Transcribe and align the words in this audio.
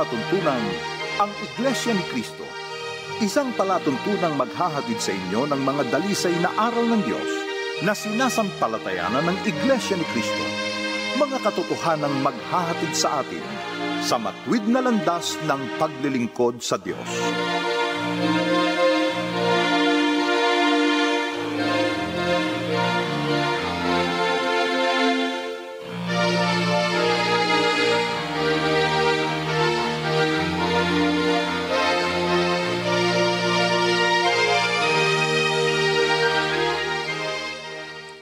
palatuntunang 0.00 0.64
Ang 1.20 1.28
Iglesia 1.44 1.92
ni 1.92 2.00
Cristo. 2.08 2.40
Isang 3.20 3.52
palatuntunang 3.52 4.32
maghahatid 4.32 4.96
sa 4.96 5.12
inyo 5.12 5.44
ng 5.44 5.60
mga 5.60 5.92
dalisay 5.92 6.32
na 6.40 6.48
aral 6.56 6.88
ng 6.88 7.04
Diyos 7.04 7.30
na 7.84 7.92
sinasampalatayanan 7.92 9.28
ng 9.28 9.38
Iglesia 9.44 10.00
ni 10.00 10.06
Cristo. 10.16 10.40
Mga 11.20 11.44
katotohanang 11.44 12.16
maghahatid 12.24 12.96
sa 12.96 13.20
atin 13.20 13.44
sa 14.00 14.16
matwid 14.16 14.64
na 14.64 14.80
landas 14.80 15.36
ng 15.44 15.60
paglilingkod 15.76 16.64
sa 16.64 16.80
Diyos. 16.80 17.04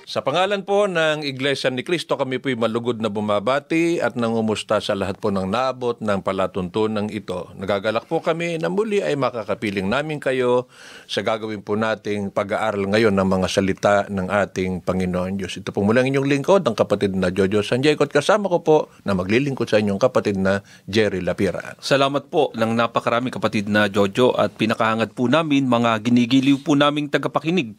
Sa 0.09 0.25
pangalan 0.25 0.65
po 0.65 0.89
ng 0.89 1.21
Iglesia 1.21 1.69
ni 1.69 1.85
Cristo, 1.85 2.16
kami 2.16 2.41
po'y 2.41 2.57
malugod 2.57 2.97
na 2.97 3.12
bumabati 3.12 4.01
at 4.01 4.16
nangumusta 4.16 4.80
sa 4.80 4.97
lahat 4.97 5.21
po 5.21 5.29
ng 5.29 5.45
naabot 5.45 6.01
ng 6.01 6.25
palatuntunang 6.25 7.12
ito. 7.12 7.53
Nagagalak 7.53 8.09
po 8.09 8.25
kami 8.25 8.57
na 8.57 8.73
muli 8.73 9.05
ay 9.05 9.21
makakapiling 9.21 9.85
namin 9.85 10.16
kayo 10.16 10.65
sa 11.05 11.21
gagawin 11.21 11.61
po 11.61 11.77
nating 11.77 12.32
pag-aaral 12.32 12.88
ngayon 12.88 13.13
ng 13.13 13.29
mga 13.37 13.49
salita 13.52 13.95
ng 14.09 14.32
ating 14.32 14.80
Panginoon 14.80 15.37
Diyos. 15.37 15.60
Ito 15.60 15.77
po 15.77 15.85
mulang 15.85 16.09
inyong 16.09 16.25
lingkod, 16.25 16.65
ang 16.65 16.73
kapatid 16.73 17.13
na 17.13 17.29
Jojo 17.29 17.60
Sanjay. 17.60 17.93
At 17.93 18.09
kasama 18.09 18.49
ko 18.49 18.65
po 18.65 18.77
na 19.04 19.13
maglilingkod 19.13 19.69
sa 19.69 19.77
inyong 19.77 20.01
kapatid 20.01 20.41
na 20.41 20.65
Jerry 20.88 21.21
Lapira. 21.21 21.77
Salamat 21.85 22.32
po 22.32 22.49
ng 22.57 22.73
napakarami 22.73 23.29
kapatid 23.29 23.69
na 23.69 23.93
Jojo 23.93 24.32
at 24.32 24.57
pinakahangad 24.57 25.13
po 25.13 25.29
namin 25.29 25.69
mga 25.69 26.01
ginigiliw 26.01 26.65
po 26.65 26.73
naming 26.80 27.13
tagapakinig 27.13 27.77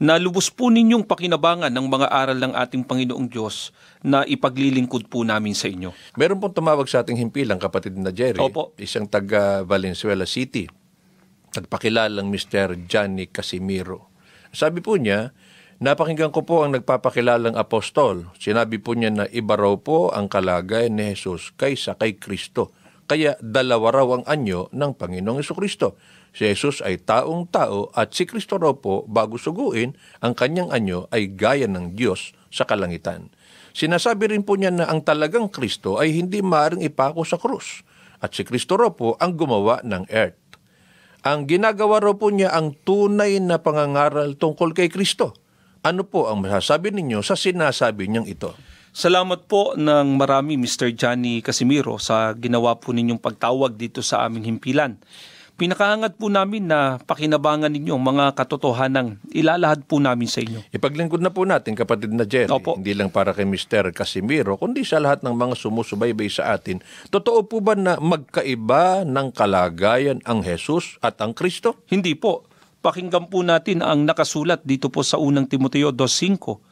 na 0.00 0.16
lubos 0.16 0.48
po 0.48 0.72
ninyong 0.72 1.04
pakinabangan 1.04 1.68
ng 1.68 1.86
mga 1.86 2.08
aral 2.08 2.38
ng 2.40 2.56
ating 2.56 2.88
Panginoong 2.88 3.28
Diyos 3.28 3.68
na 4.00 4.24
ipaglilingkod 4.24 5.12
po 5.12 5.20
namin 5.28 5.52
sa 5.52 5.68
inyo. 5.68 5.92
Meron 6.16 6.40
pong 6.40 6.56
tumawag 6.56 6.88
sa 6.88 7.04
ating 7.04 7.20
himpilang 7.20 7.60
kapatid 7.60 8.00
na 8.00 8.08
Jerry, 8.08 8.40
Opo. 8.40 8.72
isang 8.80 9.04
taga 9.04 9.60
Valenzuela 9.60 10.24
City. 10.24 10.64
Nagpakilalang 11.52 12.32
Mr. 12.32 12.88
Johnny 12.88 13.28
Casimiro. 13.28 14.08
Sabi 14.56 14.80
po 14.80 14.96
niya, 14.96 15.36
napakinggan 15.84 16.32
ko 16.32 16.48
po 16.48 16.64
ang 16.64 16.72
nagpapakilalang 16.72 17.60
apostol. 17.60 18.32
Sinabi 18.40 18.80
po 18.80 18.96
niya 18.96 19.12
na 19.12 19.24
iba 19.28 19.52
raw 19.52 19.76
po 19.76 20.08
ang 20.16 20.32
kalagayan 20.32 20.96
ni 20.96 21.12
Jesus 21.12 21.52
kaysa 21.60 22.00
kay 22.00 22.16
Kristo. 22.16 22.72
Kaya 23.10 23.34
dalawa 23.42 23.90
raw 23.90 24.06
ang 24.14 24.24
anyo 24.30 24.70
ng 24.70 24.94
Panginoong 24.94 25.42
Kristo. 25.42 25.98
Si 26.30 26.46
Jesus 26.46 26.78
ay 26.78 27.02
taong 27.02 27.50
tao 27.50 27.90
at 27.90 28.14
si 28.14 28.22
Kristo 28.22 28.54
raw 28.54 28.70
po 28.78 29.02
bago 29.10 29.34
suguin, 29.34 29.98
ang 30.22 30.38
kanyang 30.38 30.70
anyo 30.70 31.10
ay 31.10 31.34
gaya 31.34 31.66
ng 31.66 31.98
Diyos 31.98 32.30
sa 32.54 32.62
kalangitan. 32.62 33.26
Sinasabi 33.74 34.30
rin 34.30 34.46
po 34.46 34.54
niya 34.54 34.70
na 34.70 34.86
ang 34.86 35.02
talagang 35.02 35.50
Kristo 35.50 35.98
ay 35.98 36.22
hindi 36.22 36.38
maaaring 36.38 36.86
ipako 36.86 37.26
sa 37.26 37.34
krus 37.34 37.82
at 38.22 38.30
si 38.30 38.46
Kristo 38.46 38.78
raw 38.78 38.94
po 38.94 39.18
ang 39.18 39.34
gumawa 39.34 39.82
ng 39.82 40.06
earth. 40.06 40.38
Ang 41.26 41.50
ginagawa 41.50 41.98
raw 41.98 42.14
po 42.14 42.30
niya 42.30 42.54
ang 42.54 42.78
tunay 42.86 43.42
na 43.42 43.58
pangangaral 43.58 44.38
tungkol 44.38 44.70
kay 44.70 44.86
Kristo. 44.86 45.34
Ano 45.82 46.06
po 46.06 46.30
ang 46.30 46.46
masasabi 46.46 46.94
ninyo 46.94 47.26
sa 47.26 47.34
sinasabi 47.34 48.06
niyang 48.06 48.30
ito? 48.30 48.54
Salamat 48.90 49.46
po 49.46 49.78
ng 49.78 50.18
marami 50.18 50.58
Mr. 50.58 50.90
Johnny 50.90 51.38
Casimiro 51.46 51.94
sa 52.02 52.34
ginawa 52.34 52.74
po 52.74 52.90
ninyong 52.90 53.22
pagtawag 53.22 53.78
dito 53.78 54.02
sa 54.02 54.26
aming 54.26 54.50
himpilan. 54.50 54.98
Pinakahangat 55.54 56.16
po 56.18 56.26
namin 56.26 56.66
na 56.66 56.98
pakinabangan 57.04 57.70
ninyo 57.70 57.94
ang 57.94 58.02
mga 58.02 58.32
katotohanang 58.34 59.20
ilalahad 59.30 59.84
po 59.86 60.00
namin 60.02 60.26
sa 60.26 60.40
inyo. 60.42 60.64
Ipaglingkod 60.72 61.20
na 61.20 61.30
po 61.30 61.44
natin, 61.46 61.76
kapatid 61.76 62.10
na 62.16 62.24
Jerry, 62.24 62.50
Opo. 62.50 62.80
hindi 62.80 62.96
lang 62.96 63.12
para 63.12 63.30
kay 63.30 63.44
Mr. 63.44 63.92
Casimiro, 63.92 64.56
kundi 64.56 64.82
sa 64.82 64.98
lahat 64.98 65.20
ng 65.22 65.36
mga 65.36 65.54
sumusubaybay 65.60 66.32
sa 66.32 66.56
atin. 66.56 66.80
Totoo 67.12 67.44
po 67.44 67.60
ba 67.60 67.76
na 67.76 68.00
magkaiba 68.00 69.04
ng 69.04 69.28
kalagayan 69.36 70.18
ang 70.24 70.40
Jesus 70.42 70.96
at 71.04 71.20
ang 71.20 71.36
Kristo? 71.36 71.84
Hindi 71.92 72.16
po. 72.16 72.48
Pakinggan 72.80 73.28
po 73.28 73.44
natin 73.44 73.84
ang 73.84 74.08
nakasulat 74.08 74.64
dito 74.64 74.88
po 74.88 75.04
sa 75.04 75.20
unang 75.20 75.44
Timoteo 75.44 75.92
2.5. 75.92 76.69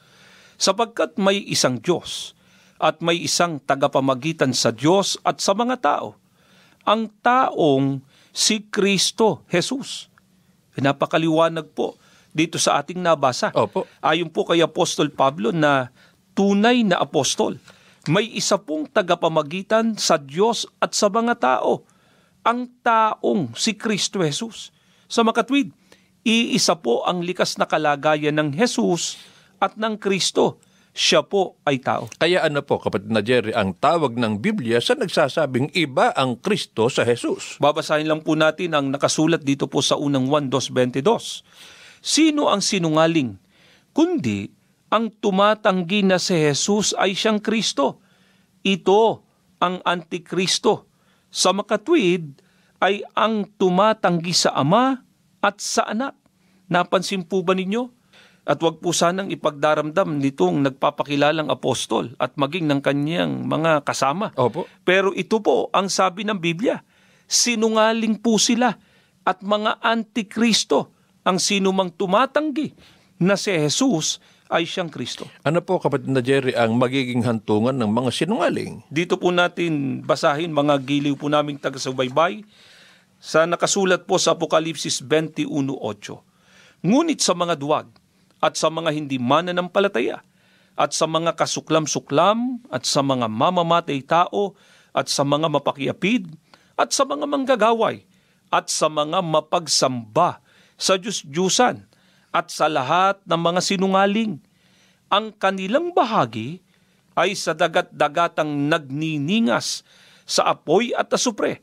Sapagkat 0.58 1.14
may 1.16 1.38
isang 1.38 1.78
Diyos 1.78 2.34
at 2.82 2.98
may 2.98 3.18
isang 3.22 3.62
tagapamagitan 3.62 4.50
sa 4.50 4.74
Diyos 4.74 5.14
at 5.22 5.38
sa 5.38 5.54
mga 5.54 5.78
tao. 5.78 6.18
Ang 6.82 7.10
taong 7.22 8.02
si 8.34 8.66
Kristo 8.66 9.46
Jesus. 9.50 10.10
Pinapakaliwanag 10.74 11.74
po 11.74 11.98
dito 12.34 12.58
sa 12.58 12.82
ating 12.82 13.02
nabasa. 13.02 13.50
Opo. 13.54 13.86
Ayon 14.02 14.30
po 14.30 14.46
kay 14.46 14.62
Apostol 14.62 15.10
Pablo 15.10 15.50
na 15.50 15.90
tunay 16.38 16.86
na 16.86 17.02
apostol. 17.02 17.58
May 18.06 18.30
isa 18.30 18.62
pong 18.62 18.86
tagapamagitan 18.86 19.98
sa 19.98 20.16
Diyos 20.22 20.70
at 20.78 20.94
sa 20.94 21.10
mga 21.10 21.34
tao. 21.42 21.82
Ang 22.46 22.70
taong 22.80 23.58
si 23.58 23.74
Kristo 23.74 24.22
Jesus. 24.22 24.70
Sa 25.10 25.26
makatwid, 25.26 25.74
iisa 26.22 26.78
po 26.78 27.02
ang 27.04 27.26
likas 27.26 27.58
na 27.58 27.66
kalagayan 27.66 28.38
ng 28.38 28.54
Jesus 28.54 29.18
at 29.58 29.78
ng 29.78 29.98
Kristo. 29.98 30.62
Siya 30.98 31.22
po 31.22 31.62
ay 31.62 31.78
tao. 31.78 32.10
Kaya 32.18 32.42
ano 32.42 32.58
po, 32.66 32.82
kapatid 32.82 33.12
na 33.12 33.22
Jerry, 33.22 33.54
ang 33.54 33.70
tawag 33.78 34.18
ng 34.18 34.42
Biblia 34.42 34.82
sa 34.82 34.98
nagsasabing 34.98 35.70
iba 35.78 36.10
ang 36.10 36.42
Kristo 36.42 36.90
sa 36.90 37.06
Jesus. 37.06 37.54
Babasahin 37.62 38.10
lang 38.10 38.26
po 38.26 38.34
natin 38.34 38.74
ang 38.74 38.90
nakasulat 38.90 39.46
dito 39.46 39.70
po 39.70 39.78
sa 39.78 39.94
unang 39.94 40.26
1.2.22. 40.26 41.46
Sino 42.02 42.50
ang 42.50 42.58
sinungaling? 42.58 43.38
Kundi 43.94 44.50
ang 44.90 45.12
tumatanggi 45.12 46.02
na 46.02 46.18
si 46.18 46.34
Jesus 46.34 46.96
ay 46.98 47.14
siyang 47.14 47.38
Kristo. 47.38 48.02
Ito 48.66 49.22
ang 49.62 49.78
Antikristo. 49.86 50.90
Sa 51.28 51.54
makatwid 51.54 52.40
ay 52.82 53.06
ang 53.14 53.46
tumatanggi 53.58 54.34
sa 54.34 54.54
Ama 54.56 54.98
at 55.44 55.62
sa 55.62 55.86
Anak. 55.86 56.16
Napansin 56.66 57.22
po 57.22 57.42
ba 57.46 57.54
ninyo? 57.54 57.97
At 58.48 58.64
wag 58.64 58.80
po 58.80 58.96
sanang 58.96 59.28
ipagdaramdam 59.28 60.24
nitong 60.24 60.64
nagpapakilalang 60.64 61.52
apostol 61.52 62.16
at 62.16 62.32
maging 62.40 62.64
ng 62.64 62.80
kanyang 62.80 63.44
mga 63.44 63.84
kasama. 63.84 64.32
Opo. 64.40 64.64
Pero 64.88 65.12
ito 65.12 65.44
po 65.44 65.68
ang 65.76 65.92
sabi 65.92 66.24
ng 66.24 66.40
Biblia. 66.40 66.80
Sinungaling 67.28 68.24
po 68.24 68.40
sila 68.40 68.72
at 69.20 69.44
mga 69.44 69.84
antikristo 69.84 70.96
ang 71.28 71.36
sinumang 71.36 71.92
tumatanggi 71.92 72.72
na 73.20 73.36
si 73.36 73.52
Jesus 73.52 74.16
ay 74.48 74.64
siyang 74.64 74.88
Kristo. 74.88 75.28
Ano 75.44 75.60
po, 75.60 75.76
kapatid 75.76 76.08
na 76.08 76.24
Jerry, 76.24 76.56
ang 76.56 76.80
magiging 76.80 77.20
hantungan 77.28 77.76
ng 77.76 77.92
mga 77.92 78.10
sinungaling? 78.16 78.80
Dito 78.88 79.20
po 79.20 79.28
natin 79.28 80.00
basahin 80.00 80.56
mga 80.56 80.80
giliw 80.88 81.20
po 81.20 81.28
naming 81.28 81.60
taga-subaybay 81.60 82.48
sa 83.20 83.44
nakasulat 83.44 84.08
po 84.08 84.16
sa 84.16 84.32
Apokalipsis 84.32 85.04
21.8. 85.04 85.44
Ngunit 86.80 87.20
sa 87.20 87.36
mga 87.36 87.60
duwag 87.60 87.92
at 88.38 88.54
sa 88.54 88.70
mga 88.70 88.94
hindi 88.94 89.18
mananampalataya 89.18 90.22
at 90.78 90.94
sa 90.94 91.10
mga 91.10 91.34
kasuklam-suklam 91.34 92.62
at 92.70 92.86
sa 92.86 93.02
mga 93.02 93.26
mamamatay 93.26 93.98
tao 94.06 94.54
at 94.94 95.10
sa 95.10 95.26
mga 95.26 95.50
mapakiapid 95.50 96.30
at 96.78 96.94
sa 96.94 97.02
mga 97.02 97.26
manggagaway 97.26 98.06
at 98.54 98.70
sa 98.70 98.86
mga 98.86 99.18
mapagsamba 99.18 100.38
sa 100.78 100.94
Diyos-Diyusan 100.94 101.90
at 102.30 102.46
sa 102.54 102.70
lahat 102.70 103.18
ng 103.26 103.40
mga 103.42 103.60
sinungaling. 103.60 104.38
Ang 105.10 105.34
kanilang 105.34 105.90
bahagi 105.90 106.62
ay 107.18 107.34
sa 107.34 107.50
dagat-dagatang 107.50 108.70
nagniningas 108.70 109.82
sa 110.22 110.54
apoy 110.54 110.94
at 110.94 111.10
asupre 111.10 111.58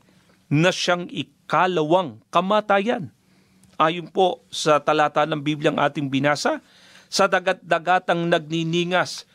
na 0.52 0.68
siyang 0.68 1.08
ikalawang 1.08 2.20
kamatayan. 2.28 3.15
Ayon 3.76 4.08
po 4.08 4.44
sa 4.48 4.80
talata 4.80 5.28
ng 5.28 5.40
Bibliang 5.40 5.76
ating 5.76 6.08
binasa, 6.08 6.64
sa 7.06 7.30
dagat-dagatang 7.30 8.26
nagniningas 8.26 9.28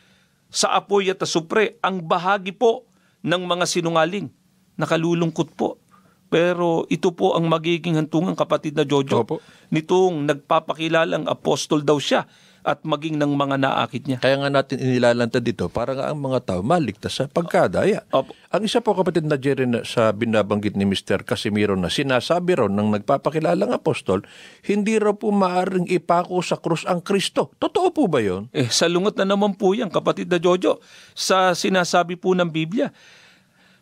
sa 0.52 0.76
apoy 0.76 1.08
at 1.08 1.24
asupre 1.24 1.80
ang 1.80 2.04
bahagi 2.04 2.52
po 2.52 2.84
ng 3.24 3.42
mga 3.48 3.64
sinungaling. 3.64 4.28
Nakalulungkot 4.76 5.56
po. 5.56 5.80
Pero 6.28 6.84
ito 6.88 7.12
po 7.12 7.36
ang 7.36 7.48
magiging 7.48 7.96
hantungan 7.96 8.36
kapatid 8.36 8.76
na 8.76 8.84
Jojo. 8.84 9.24
Opo. 9.24 9.36
Nitong 9.72 10.28
nagpapakilalang 10.28 11.28
apostol 11.28 11.84
daw 11.84 11.96
siya 12.00 12.24
at 12.62 12.86
maging 12.86 13.18
ng 13.18 13.34
mga 13.34 13.58
naakit 13.58 14.02
niya. 14.06 14.18
Kaya 14.22 14.38
nga 14.38 14.50
natin 14.50 14.78
inilalanta 14.78 15.42
dito 15.42 15.66
para 15.66 15.98
nga 15.98 16.14
ang 16.14 16.22
mga 16.22 16.38
tao 16.46 16.60
maligtas 16.62 17.18
sa 17.18 17.26
pagkadaya. 17.26 18.06
Opo. 18.14 18.30
Ang 18.54 18.62
isa 18.62 18.78
po 18.78 18.94
kapatid 18.94 19.26
na 19.26 19.34
Jerry 19.34 19.66
na 19.66 19.82
sa 19.82 20.14
binabanggit 20.14 20.78
ni 20.78 20.86
Mr. 20.86 21.26
Casimiro 21.26 21.74
na 21.74 21.90
sinasabi 21.90 22.54
raw 22.54 22.70
ng 22.70 23.02
nagpapakilalang 23.02 23.74
apostol, 23.74 24.22
hindi 24.62 24.94
raw 25.00 25.10
po 25.10 25.34
maaring 25.34 25.90
ipako 25.90 26.38
sa 26.44 26.60
krus 26.60 26.86
ang 26.86 27.02
Kristo. 27.02 27.50
Totoo 27.58 27.90
po 27.90 28.06
ba 28.06 28.22
yon? 28.22 28.46
Eh, 28.54 28.70
salungat 28.70 29.18
na 29.18 29.34
naman 29.34 29.58
po 29.58 29.74
yan, 29.74 29.90
kapatid 29.90 30.30
na 30.30 30.38
Jojo, 30.38 30.78
sa 31.18 31.56
sinasabi 31.58 32.14
po 32.14 32.36
ng 32.36 32.46
Biblia. 32.46 32.94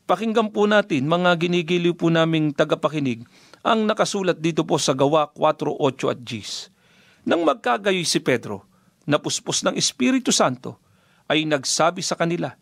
Pakinggan 0.09 0.50
po 0.50 0.65
natin, 0.65 1.06
mga 1.06 1.37
ginigiliw 1.37 1.94
po 1.94 2.09
naming 2.09 2.50
tagapakinig, 2.56 3.29
ang 3.61 3.85
nakasulat 3.85 4.41
dito 4.41 4.65
po 4.65 4.81
sa 4.81 4.97
Gawa 4.97 5.29
4.8 5.37 6.15
at 6.15 6.21
Gs. 6.25 6.73
Nang 7.29 7.44
magkagayoy 7.44 8.09
si 8.09 8.23
Pedro, 8.23 8.70
napuspos 9.11 9.67
ng 9.67 9.75
Espiritu 9.75 10.31
Santo, 10.31 10.79
ay 11.27 11.43
nagsabi 11.43 11.99
sa 12.01 12.15
kanila, 12.15 12.55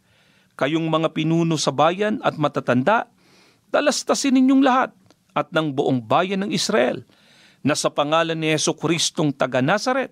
Kayong 0.59 0.91
mga 0.91 1.15
pinuno 1.15 1.55
sa 1.55 1.71
bayan 1.71 2.19
at 2.27 2.35
matatanda, 2.35 3.07
talastasin 3.71 4.35
ninyong 4.35 4.63
lahat 4.67 4.91
at 5.31 5.55
ng 5.55 5.71
buong 5.71 6.03
bayan 6.03 6.43
ng 6.43 6.51
Israel 6.51 7.07
na 7.63 7.79
sa 7.79 7.95
pangalan 7.95 8.35
ni 8.35 8.51
Yeso 8.51 8.75
Kristong 8.75 9.31
taga 9.31 9.63
Nazaret 9.63 10.11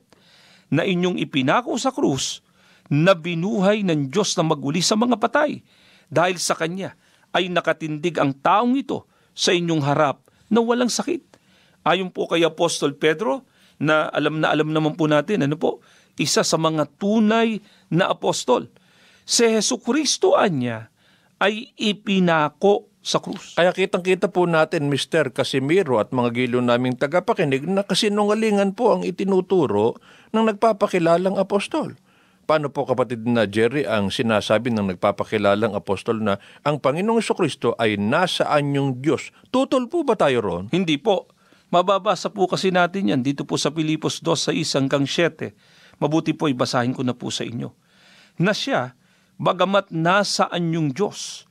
na 0.70 0.86
inyong 0.86 1.18
ipinako 1.18 1.74
sa 1.82 1.90
krus 1.90 2.46
na 2.86 3.18
binuhay 3.18 3.82
ng 3.82 4.06
Diyos 4.06 4.38
na 4.38 4.46
maguli 4.46 4.78
sa 4.78 4.94
mga 4.94 5.18
patay 5.18 5.66
dahil 6.06 6.38
sa 6.38 6.54
Kanya 6.54 6.94
ay 7.34 7.50
nakatindig 7.50 8.14
ang 8.22 8.30
taong 8.30 8.78
ito 8.78 9.10
sa 9.34 9.50
inyong 9.50 9.82
harap 9.82 10.22
na 10.46 10.62
walang 10.62 10.90
sakit. 10.90 11.26
Ayon 11.82 12.14
po 12.14 12.30
kay 12.30 12.46
Apostol 12.46 12.94
Pedro 12.94 13.42
na 13.82 14.06
alam 14.14 14.38
na 14.38 14.54
alam 14.54 14.70
naman 14.70 14.94
po 14.94 15.10
natin, 15.10 15.42
ano 15.42 15.58
po, 15.58 15.82
isa 16.16 16.44
sa 16.44 16.56
mga 16.56 16.88
tunay 16.96 17.60
na 17.92 18.12
apostol 18.12 18.68
si 19.26 19.42
Heso 19.42 19.82
Kristo 19.82 20.38
anya 20.38 20.88
ay 21.42 21.74
ipinako 21.76 22.88
sa 23.02 23.18
krus. 23.18 23.58
Kaya 23.58 23.74
kitang-kita 23.74 24.30
po 24.30 24.48
natin, 24.48 24.88
Mr. 24.88 25.34
Casimiro 25.34 26.02
at 26.02 26.14
mga 26.14 26.32
gilo 26.32 26.58
naming 26.62 26.96
tagapakinig 26.96 27.66
na 27.66 27.84
kasinungalingan 27.84 28.72
po 28.72 28.96
ang 28.96 29.02
itinuturo 29.04 29.98
ng 30.32 30.54
nagpapakilalang 30.54 31.36
apostol. 31.36 31.98
Paano 32.46 32.70
po 32.70 32.86
kapatid 32.86 33.26
na 33.26 33.42
Jerry 33.46 33.82
ang 33.90 34.14
sinasabi 34.14 34.70
ng 34.70 34.94
nagpapakilalang 34.94 35.74
apostol 35.74 36.22
na 36.22 36.38
ang 36.62 36.78
Panginoong 36.78 37.18
Kristo 37.34 37.74
ay 37.74 37.98
nasaan 37.98 38.70
yung 38.70 39.02
Diyos? 39.02 39.34
Tutol 39.50 39.90
po 39.90 40.06
ba 40.06 40.14
tayo 40.14 40.42
ron? 40.42 40.70
Hindi 40.70 40.94
po. 40.94 41.26
Mababasa 41.74 42.30
po 42.30 42.46
kasi 42.46 42.70
natin 42.70 43.10
yan 43.10 43.26
dito 43.26 43.42
po 43.42 43.58
sa 43.58 43.74
Pilipos 43.74 44.22
2 44.22 44.38
sa 44.38 44.50
1 44.54 44.78
hanggang 44.78 45.02
7. 45.10 45.50
Mabuti 45.96 46.36
po 46.36 46.48
ibasahin 46.48 46.92
ko 46.92 47.00
na 47.00 47.16
po 47.16 47.32
sa 47.32 47.44
inyo. 47.44 47.72
Na 48.40 48.52
siya 48.52 48.96
bagamat 49.40 49.92
nasaan 49.92 50.72
yung 50.72 50.92
Diyos, 50.92 51.44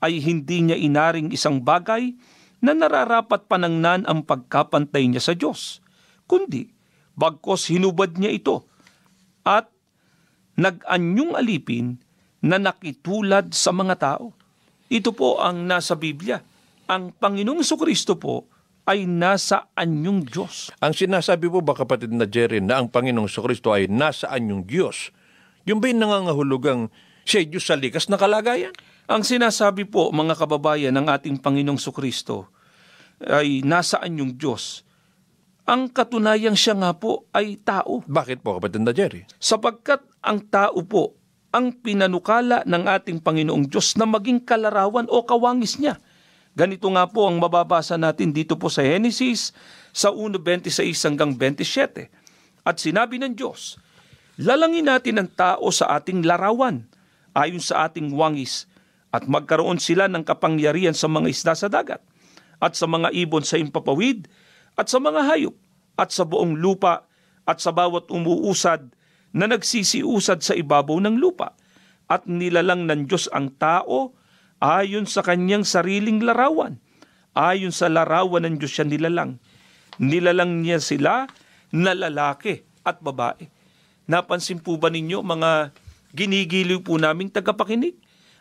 ay 0.00 0.20
hindi 0.20 0.64
niya 0.64 0.76
inaring 0.80 1.28
isang 1.32 1.60
bagay 1.60 2.16
na 2.60 2.72
nararapat 2.76 3.48
panangnan 3.48 4.04
ang 4.08 4.24
pagkapantay 4.24 5.08
niya 5.08 5.20
sa 5.20 5.32
Diyos, 5.36 5.80
kundi 6.28 6.72
bagkos 7.16 7.68
hinubad 7.68 8.16
niya 8.16 8.32
ito 8.32 8.64
at 9.44 9.68
nag-anyong 10.56 11.36
alipin 11.36 12.00
na 12.40 12.56
nakitulad 12.60 13.52
sa 13.52 13.72
mga 13.72 13.94
tao. 14.00 14.32
Ito 14.88 15.12
po 15.12 15.40
ang 15.40 15.68
nasa 15.68 15.96
Biblia. 15.96 16.40
Ang 16.90 17.14
Panginoong 17.14 17.62
Kristo 17.62 18.16
po 18.18 18.49
ay 18.88 19.04
nasa 19.04 19.68
anyong 19.76 20.24
Diyos. 20.24 20.72
Ang 20.80 20.96
sinasabi 20.96 21.48
po 21.48 21.60
ba 21.60 21.76
kapatid 21.76 22.12
na 22.12 22.24
Jerry 22.24 22.64
na 22.64 22.80
ang 22.80 22.88
Panginoong 22.88 23.28
Kristo 23.28 23.72
ay 23.72 23.88
nasa 23.90 24.28
anyong 24.32 24.64
Diyos? 24.64 25.12
Yung 25.68 25.78
ba'y 25.78 25.92
nangangahulugang 25.92 26.88
siya 27.28 27.44
Diyos 27.44 27.68
sa 27.68 27.76
likas 27.76 28.08
na 28.08 28.16
kalagayan. 28.16 28.72
Ang 29.10 29.26
sinasabi 29.26 29.90
po, 29.90 30.14
mga 30.14 30.38
kababayan, 30.38 30.94
ng 30.94 31.06
ating 31.10 31.42
Panginoong 31.42 31.78
Sukristo 31.78 32.50
ay 33.20 33.60
nasaan 33.66 34.22
yung 34.22 34.32
Diyos. 34.38 34.86
Ang 35.68 35.92
katunayang 35.92 36.56
siya 36.56 36.74
nga 36.78 36.90
po 36.96 37.28
ay 37.30 37.60
tao. 37.60 38.02
Bakit 38.06 38.42
po, 38.42 38.58
kapatid 38.58 38.82
na 38.82 38.94
Jerry? 38.96 39.26
Sapagkat 39.38 40.02
ang 40.24 40.42
tao 40.48 40.82
po 40.82 41.20
ang 41.50 41.74
pinanukala 41.74 42.62
ng 42.66 42.84
ating 42.86 43.18
Panginoong 43.22 43.66
Diyos 43.66 43.98
na 43.98 44.06
maging 44.06 44.46
kalarawan 44.46 45.10
o 45.10 45.22
kawangis 45.26 45.78
niya. 45.82 45.98
Ganito 46.60 46.92
nga 46.92 47.08
po 47.08 47.24
ang 47.24 47.40
mababasa 47.40 47.96
natin 47.96 48.36
dito 48.36 48.60
po 48.60 48.68
sa 48.68 48.84
Genesis 48.84 49.56
sa 49.96 50.12
1.26 50.12 50.92
hanggang 51.08 51.32
27. 51.32 52.12
At 52.68 52.76
sinabi 52.76 53.16
ng 53.16 53.32
Diyos, 53.32 53.80
Lalangin 54.36 54.88
natin 54.88 55.20
ang 55.20 55.28
tao 55.32 55.72
sa 55.72 55.96
ating 55.96 56.20
larawan 56.20 56.84
ayon 57.32 57.64
sa 57.64 57.88
ating 57.88 58.12
wangis 58.12 58.68
at 59.08 59.24
magkaroon 59.24 59.80
sila 59.80 60.08
ng 60.08 60.20
kapangyarihan 60.20 60.96
sa 60.96 61.08
mga 61.08 61.28
isda 61.32 61.52
sa 61.56 61.68
dagat 61.72 62.04
at 62.60 62.76
sa 62.76 62.84
mga 62.88 63.08
ibon 63.16 63.44
sa 63.44 63.56
impapawid 63.56 64.28
at 64.76 64.88
sa 64.88 65.00
mga 65.00 65.28
hayop 65.32 65.56
at 65.96 66.12
sa 66.12 66.24
buong 66.28 66.56
lupa 66.56 67.08
at 67.44 67.60
sa 67.60 67.72
bawat 67.72 68.08
umuusad 68.12 68.92
na 69.32 69.48
nagsisiusad 69.48 70.44
sa 70.44 70.56
ibabaw 70.56 71.00
ng 71.04 71.20
lupa 71.20 71.56
at 72.08 72.24
nilalang 72.24 72.88
ng 72.88 73.08
Diyos 73.08 73.28
ang 73.32 73.52
tao 73.56 74.16
ayon 74.60 75.08
sa 75.08 75.24
kanyang 75.24 75.66
sariling 75.66 76.20
larawan. 76.22 76.78
Ayon 77.34 77.72
sa 77.72 77.88
larawan 77.88 78.44
ng 78.46 78.56
Diyos 78.60 78.76
siya 78.76 78.86
nilalang. 78.86 79.40
Nilalang 79.96 80.62
niya 80.62 80.78
sila 80.78 81.26
na 81.72 81.92
lalaki 81.96 82.62
at 82.84 83.00
babae. 83.00 83.48
Napansin 84.06 84.60
po 84.60 84.76
ba 84.76 84.92
ninyo 84.92 85.22
mga 85.22 85.72
Ginigiliw 86.10 86.82
po 86.82 86.98
naming 86.98 87.30
tagapakinig. 87.30 87.94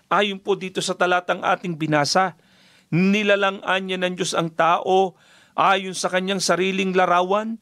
Ayon 0.09 0.41
po 0.41 0.57
dito 0.57 0.81
sa 0.81 0.97
talatang 0.97 1.45
ating 1.45 1.77
binasa, 1.77 2.33
nilalangan 2.89 3.81
niya 3.85 4.01
ng 4.01 4.17
Diyos 4.17 4.33
ang 4.33 4.49
tao 4.49 5.13
ayon 5.53 5.93
sa 5.93 6.09
kanyang 6.09 6.41
sariling 6.41 6.97
larawan, 6.97 7.61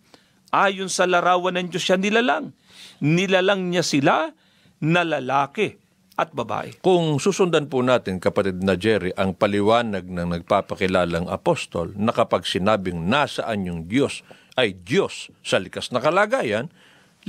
ayon 0.55 0.87
sa 0.87 1.03
larawan 1.03 1.59
ng 1.59 1.67
Diyos 1.67 1.83
siya 1.83 1.99
nilalang. 1.99 2.55
Nilalang 3.03 3.67
niya 3.67 3.83
sila 3.83 4.31
na 4.79 5.03
lalaki 5.03 5.75
at 6.17 6.33
babae. 6.33 6.81
Kung 6.81 7.21
susundan 7.21 7.69
po 7.69 7.85
natin, 7.85 8.17
kapatid 8.17 8.65
na 8.65 8.73
Jerry, 8.73 9.13
ang 9.13 9.37
paliwanag 9.37 10.09
ng 10.09 10.33
nagpapakilalang 10.33 11.29
apostol 11.29 11.93
na 11.93 12.09
kapag 12.09 12.43
sinabing 12.43 13.05
nasaan 13.05 13.69
yung 13.69 13.81
Diyos 13.85 14.25
ay 14.57 14.73
Diyos 14.73 15.29
sa 15.45 15.61
likas 15.61 15.93
na 15.93 16.01
kalagayan, 16.01 16.73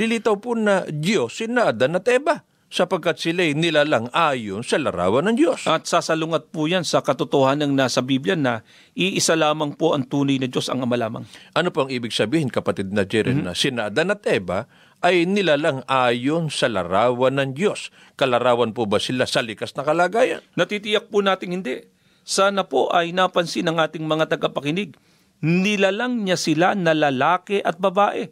lilitaw 0.00 0.40
po 0.40 0.56
na 0.56 0.88
Diyos 0.88 1.37
si 1.37 1.44
Adan 1.44 2.00
at 2.00 2.08
Eva 2.08 2.49
sapagkat 2.69 3.17
sila'y 3.17 3.56
nilalang 3.56 4.12
ayon 4.12 4.61
sa 4.61 4.76
larawan 4.76 5.25
ng 5.32 5.37
Diyos. 5.37 5.64
At 5.64 5.88
sasalungat 5.88 6.52
po 6.52 6.69
yan 6.69 6.84
sa 6.84 7.00
katotohanan 7.00 7.73
ng 7.73 7.76
nasa 7.81 8.05
Biblia 8.05 8.37
na 8.37 8.61
iisa 8.93 9.32
lamang 9.37 9.73
po 9.73 9.96
ang 9.96 10.05
tunay 10.05 10.37
na 10.37 10.49
Diyos 10.49 10.69
ang 10.69 10.84
ama 10.84 11.00
lamang. 11.00 11.25
Ano 11.56 11.73
po 11.73 11.88
ang 11.88 11.91
ibig 11.93 12.12
sabihin, 12.12 12.53
kapatid 12.53 12.93
na 12.93 13.08
Jeren, 13.08 13.41
mm-hmm. 13.41 13.48
na 13.48 13.56
sina 13.56 13.89
Adan 13.89 14.12
at 14.12 14.20
Eva 14.29 14.69
ay 14.98 15.31
nilalang 15.31 15.86
ayon 15.86 16.50
sa 16.50 16.67
larawan 16.67 17.38
ng 17.38 17.50
Diyos. 17.55 17.94
Kalarawan 18.19 18.74
po 18.74 18.90
ba 18.90 18.98
sila 18.98 19.31
sa 19.31 19.46
likas 19.46 19.70
na 19.78 19.86
kalagayan? 19.86 20.43
Natitiyak 20.58 21.06
po 21.06 21.22
natin 21.22 21.55
hindi. 21.55 21.86
Sana 22.26 22.67
po 22.67 22.90
ay 22.90 23.14
napansin 23.14 23.70
ng 23.70 23.78
ating 23.78 24.05
mga 24.05 24.36
tagapakinig. 24.36 24.98
Nilalang 25.38 26.26
niya 26.26 26.34
sila 26.34 26.74
na 26.74 26.93
lalaki 26.98 27.62
at 27.62 27.78
babae. 27.78 28.26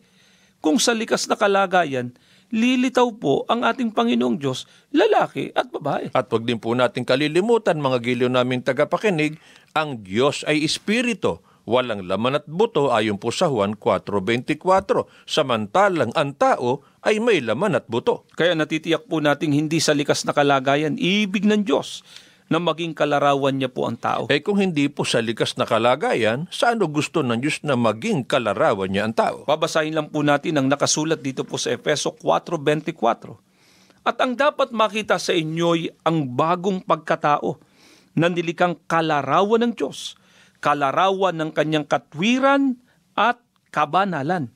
Kung 0.58 0.82
sa 0.82 0.90
likas 0.90 1.30
na 1.30 1.38
kalagayan, 1.38 2.10
lilitaw 2.50 3.14
po 3.14 3.46
ang 3.46 3.62
ating 3.62 3.94
Panginoong 3.94 4.42
Diyos, 4.42 4.66
lalaki 4.90 5.54
at 5.54 5.70
babae. 5.70 6.10
At 6.10 6.26
wag 6.34 6.42
din 6.42 6.58
po 6.58 6.74
natin 6.74 7.06
kalilimutan, 7.06 7.78
mga 7.78 8.02
giliw 8.02 8.26
naming 8.26 8.66
tagapakinig, 8.66 9.38
ang 9.70 10.02
Diyos 10.02 10.42
ay 10.50 10.66
Espiritu, 10.66 11.45
walang 11.66 12.06
laman 12.06 12.38
at 12.40 12.46
buto 12.46 12.94
ayon 12.94 13.18
po 13.18 13.34
sa 13.34 13.50
Juan 13.50 13.74
4.24, 13.74 14.56
samantalang 15.26 16.14
ang 16.14 16.32
tao 16.38 16.86
ay 17.02 17.18
may 17.18 17.42
laman 17.42 17.76
at 17.76 17.90
buto. 17.90 18.24
Kaya 18.38 18.54
natitiyak 18.54 19.10
po 19.10 19.18
nating 19.18 19.52
hindi 19.52 19.82
sa 19.82 19.92
likas 19.92 20.22
na 20.24 20.32
kalagayan, 20.32 20.94
ibig 20.96 21.44
ng 21.44 21.66
Diyos 21.66 22.06
na 22.46 22.62
maging 22.62 22.94
kalarawan 22.94 23.58
niya 23.58 23.66
po 23.66 23.90
ang 23.90 23.98
tao. 23.98 24.30
Eh 24.30 24.38
kung 24.38 24.62
hindi 24.62 24.86
po 24.86 25.02
sa 25.02 25.18
likas 25.18 25.58
na 25.58 25.66
kalagayan, 25.66 26.46
saan 26.54 26.78
gusto 26.78 27.26
ng 27.26 27.42
Diyos 27.42 27.58
na 27.66 27.74
maging 27.74 28.22
kalarawan 28.22 28.86
niya 28.86 29.02
ang 29.10 29.14
tao? 29.18 29.42
Babasahin 29.42 29.98
lang 29.98 30.14
po 30.14 30.22
natin 30.22 30.62
ang 30.62 30.70
nakasulat 30.70 31.18
dito 31.18 31.42
po 31.42 31.58
sa 31.58 31.74
Efeso 31.74 32.14
4.24. 32.14 34.06
At 34.06 34.22
ang 34.22 34.38
dapat 34.38 34.70
makita 34.70 35.18
sa 35.18 35.34
inyo'y 35.34 35.90
ang 36.06 36.30
bagong 36.38 36.86
pagkatao 36.86 37.58
na 38.14 38.30
nilikang 38.30 38.78
kalarawan 38.86 39.66
ng 39.66 39.72
Diyos, 39.74 40.14
kalarawan 40.66 41.38
ng 41.38 41.50
kanyang 41.54 41.86
katwiran 41.86 42.74
at 43.14 43.38
kabanalan. 43.70 44.50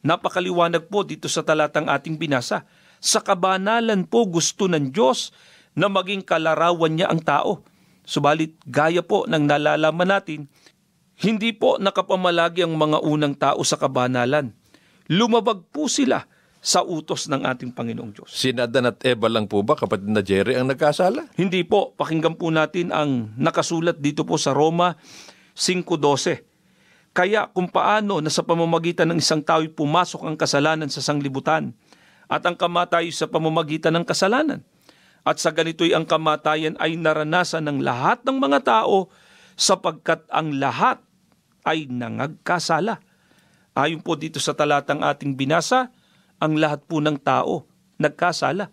Napakaliwanag 0.00 0.88
po 0.88 1.04
dito 1.04 1.28
sa 1.28 1.44
talatang 1.44 1.92
ating 1.92 2.16
binasa. 2.16 2.64
Sa 3.04 3.20
kabanalan 3.20 4.08
po 4.08 4.24
gusto 4.24 4.64
ng 4.64 4.88
Diyos 4.88 5.36
na 5.76 5.92
maging 5.92 6.24
kalarawan 6.24 6.96
niya 6.96 7.12
ang 7.12 7.20
tao. 7.20 7.60
Subalit 8.08 8.56
gaya 8.64 9.04
po 9.04 9.28
ng 9.28 9.44
nalalaman 9.44 10.08
natin, 10.08 10.48
hindi 11.20 11.52
po 11.52 11.76
nakapamalagi 11.76 12.64
ang 12.64 12.72
mga 12.72 13.04
unang 13.04 13.36
tao 13.36 13.60
sa 13.60 13.76
kabanalan. 13.76 14.56
Lumabag 15.12 15.68
po 15.68 15.84
sila 15.84 16.24
sa 16.66 16.82
utos 16.82 17.30
ng 17.30 17.46
ating 17.46 17.70
Panginoong 17.70 18.10
Diyos. 18.10 18.26
Sinadan 18.34 18.90
at 18.90 18.98
Eva 19.06 19.30
lang 19.30 19.46
po 19.46 19.62
ba, 19.62 19.78
kapatid 19.78 20.10
na 20.10 20.18
Jerry, 20.18 20.58
ang 20.58 20.66
nagkasala? 20.66 21.30
Hindi 21.38 21.62
po. 21.62 21.94
Pakinggan 21.94 22.34
po 22.34 22.50
natin 22.50 22.90
ang 22.90 23.30
nakasulat 23.38 24.02
dito 24.02 24.26
po 24.26 24.34
sa 24.34 24.50
Roma 24.50 24.98
5.12. 25.54 26.42
Kaya 27.14 27.46
kung 27.54 27.70
paano 27.70 28.18
na 28.18 28.34
sa 28.34 28.42
pamamagitan 28.42 29.14
ng 29.14 29.22
isang 29.22 29.46
tao'y 29.46 29.70
pumasok 29.70 30.26
ang 30.26 30.34
kasalanan 30.34 30.90
sa 30.90 30.98
sanglibutan 30.98 31.70
at 32.26 32.42
ang 32.42 32.58
kamatayo 32.58 33.14
sa 33.14 33.30
pamamagitan 33.30 33.94
ng 33.94 34.02
kasalanan 34.02 34.66
At 35.22 35.38
sa 35.38 35.54
ganito'y 35.54 35.94
ang 35.94 36.02
kamatayan 36.02 36.74
ay 36.82 36.98
naranasan 36.98 37.62
ng 37.62 37.78
lahat 37.86 38.26
ng 38.26 38.42
mga 38.42 38.66
tao 38.66 39.06
sapagkat 39.54 40.26
ang 40.34 40.58
lahat 40.58 40.98
ay 41.62 41.86
nangagkasala. 41.86 42.98
Ayon 43.78 44.02
po 44.02 44.18
dito 44.18 44.42
sa 44.42 44.52
talatang 44.52 45.06
ating 45.06 45.38
binasa, 45.38 45.94
ang 46.40 46.58
lahat 46.58 46.84
po 46.84 47.00
ng 47.00 47.16
tao 47.20 47.64
nagkasala. 47.96 48.68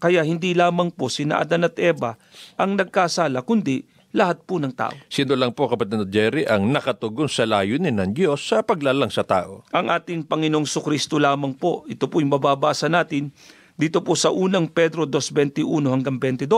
Kaya 0.00 0.24
hindi 0.24 0.56
lamang 0.56 0.88
po 0.94 1.12
sina 1.12 1.44
Adan 1.44 1.68
at 1.68 1.76
Eva 1.76 2.16
ang 2.56 2.78
nagkasala, 2.78 3.44
kundi 3.44 3.84
lahat 4.10 4.42
po 4.42 4.58
ng 4.58 4.74
tao. 4.74 4.96
Sino 5.06 5.38
lang 5.38 5.54
po 5.54 5.70
kapatid 5.70 5.94
na 5.94 6.08
Jerry 6.08 6.42
ang 6.48 6.66
nakatugon 6.72 7.30
sa 7.30 7.46
layunin 7.46 7.94
ng 7.94 8.10
Diyos 8.10 8.42
sa 8.42 8.64
paglalang 8.64 9.12
sa 9.12 9.22
tao? 9.22 9.62
Ang 9.70 9.92
ating 9.92 10.26
Panginoong 10.26 10.66
Sukristo 10.66 11.20
lamang 11.20 11.54
po, 11.54 11.86
ito 11.86 12.10
po 12.10 12.18
yung 12.18 12.34
mababasa 12.34 12.90
natin 12.90 13.30
dito 13.78 14.02
po 14.02 14.18
sa 14.18 14.34
unang 14.34 14.66
Pedro 14.66 15.06
2.21 15.06 15.62
hanggang 15.86 16.16
22. 16.18 16.48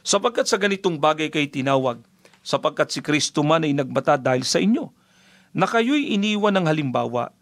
Sapagkat 0.00 0.48
sa 0.48 0.56
ganitong 0.56 0.96
bagay 0.96 1.28
kay 1.28 1.50
tinawag, 1.52 2.00
sapagkat 2.40 2.88
si 2.88 3.04
Kristo 3.04 3.44
man 3.44 3.68
ay 3.68 3.76
nagbata 3.76 4.16
dahil 4.16 4.48
sa 4.48 4.56
inyo, 4.56 4.88
na 5.52 5.66
kayo'y 5.68 6.16
iniwan 6.16 6.56
ng 6.56 6.66
halimbawa 6.70 7.34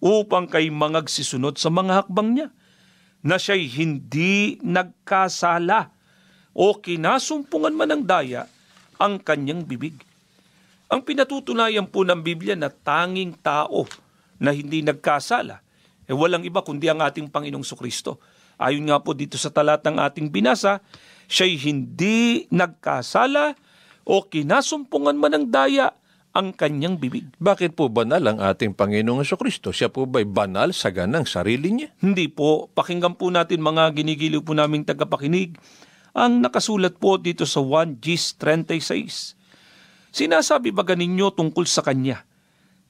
upang 0.00 0.46
kay 0.46 0.68
mangagsisunod 0.68 1.56
sa 1.56 1.72
mga 1.72 2.04
hakbang 2.04 2.28
niya, 2.36 2.48
na 3.26 3.40
siya'y 3.40 3.66
hindi 3.66 4.60
nagkasala 4.62 5.90
o 6.54 6.78
kinasumpungan 6.78 7.74
man 7.74 7.90
ng 7.90 8.02
daya 8.06 8.46
ang 9.02 9.18
kanyang 9.18 9.66
bibig. 9.66 9.98
Ang 10.86 11.02
pinatutunayan 11.02 11.90
po 11.90 12.06
ng 12.06 12.22
Biblia 12.22 12.54
na 12.54 12.70
tanging 12.70 13.34
tao 13.42 13.84
na 14.38 14.54
hindi 14.54 14.86
nagkasala, 14.86 15.58
eh 16.06 16.14
walang 16.14 16.46
iba 16.46 16.62
kundi 16.62 16.86
ang 16.86 17.02
ating 17.02 17.26
Panginoong 17.26 17.66
Sukristo. 17.66 18.22
Ayon 18.56 18.86
nga 18.86 19.02
po 19.02 19.12
dito 19.12 19.34
sa 19.34 19.50
talatang 19.50 19.98
ating 19.98 20.30
binasa, 20.30 20.78
siya'y 21.26 21.58
hindi 21.58 22.46
nagkasala 22.54 23.58
o 24.06 24.22
kinasumpungan 24.22 25.18
man 25.18 25.34
ng 25.34 25.46
daya 25.50 25.90
ang 26.36 26.52
kanyang 26.52 27.00
bibig. 27.00 27.32
Bakit 27.40 27.72
po 27.72 27.88
banal 27.88 28.20
ang 28.28 28.44
ating 28.44 28.76
Panginoong 28.76 29.24
Kristo? 29.24 29.72
Siya 29.72 29.88
po 29.88 30.04
ba'y 30.04 30.28
banal 30.28 30.76
sa 30.76 30.92
ganang 30.92 31.24
sarili 31.24 31.72
niya? 31.72 31.88
Hindi 32.04 32.28
po. 32.28 32.68
Pakinggan 32.76 33.16
po 33.16 33.32
natin 33.32 33.64
mga 33.64 33.96
ginigiliw 33.96 34.44
po 34.44 34.52
naming 34.52 34.84
tagapakinig 34.84 35.56
ang 36.12 36.44
nakasulat 36.44 37.00
po 37.00 37.16
dito 37.16 37.48
sa 37.48 37.64
1 37.64 37.96
Gs 37.96 38.36
36. 38.36 39.32
Sinasabi 40.12 40.72
ba 40.76 40.84
ninyo 40.84 41.32
tungkol 41.32 41.64
sa 41.64 41.80
Kanya 41.80 42.24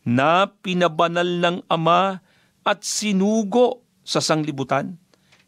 na 0.03 0.51
pinabanal 0.51 1.27
ng 1.27 1.57
Ama 1.71 2.19
at 2.67 2.79
sinugo 2.83 3.87
sa 4.03 4.19
sanglibutan? 4.19 4.99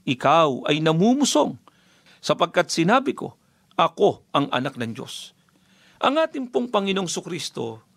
Ikaw 0.06 0.70
ay 0.70 0.82
namumusong 0.82 1.58
sapagkat 2.18 2.70
sinabi 2.70 3.14
ko, 3.14 3.34
ako 3.78 4.26
ang 4.34 4.50
anak 4.50 4.74
ng 4.74 4.94
Diyos. 4.94 5.34
Ang 6.02 6.18
ating 6.18 6.50
pong 6.50 6.70
Panginoong 6.70 7.10
Sukristo, 7.10 7.87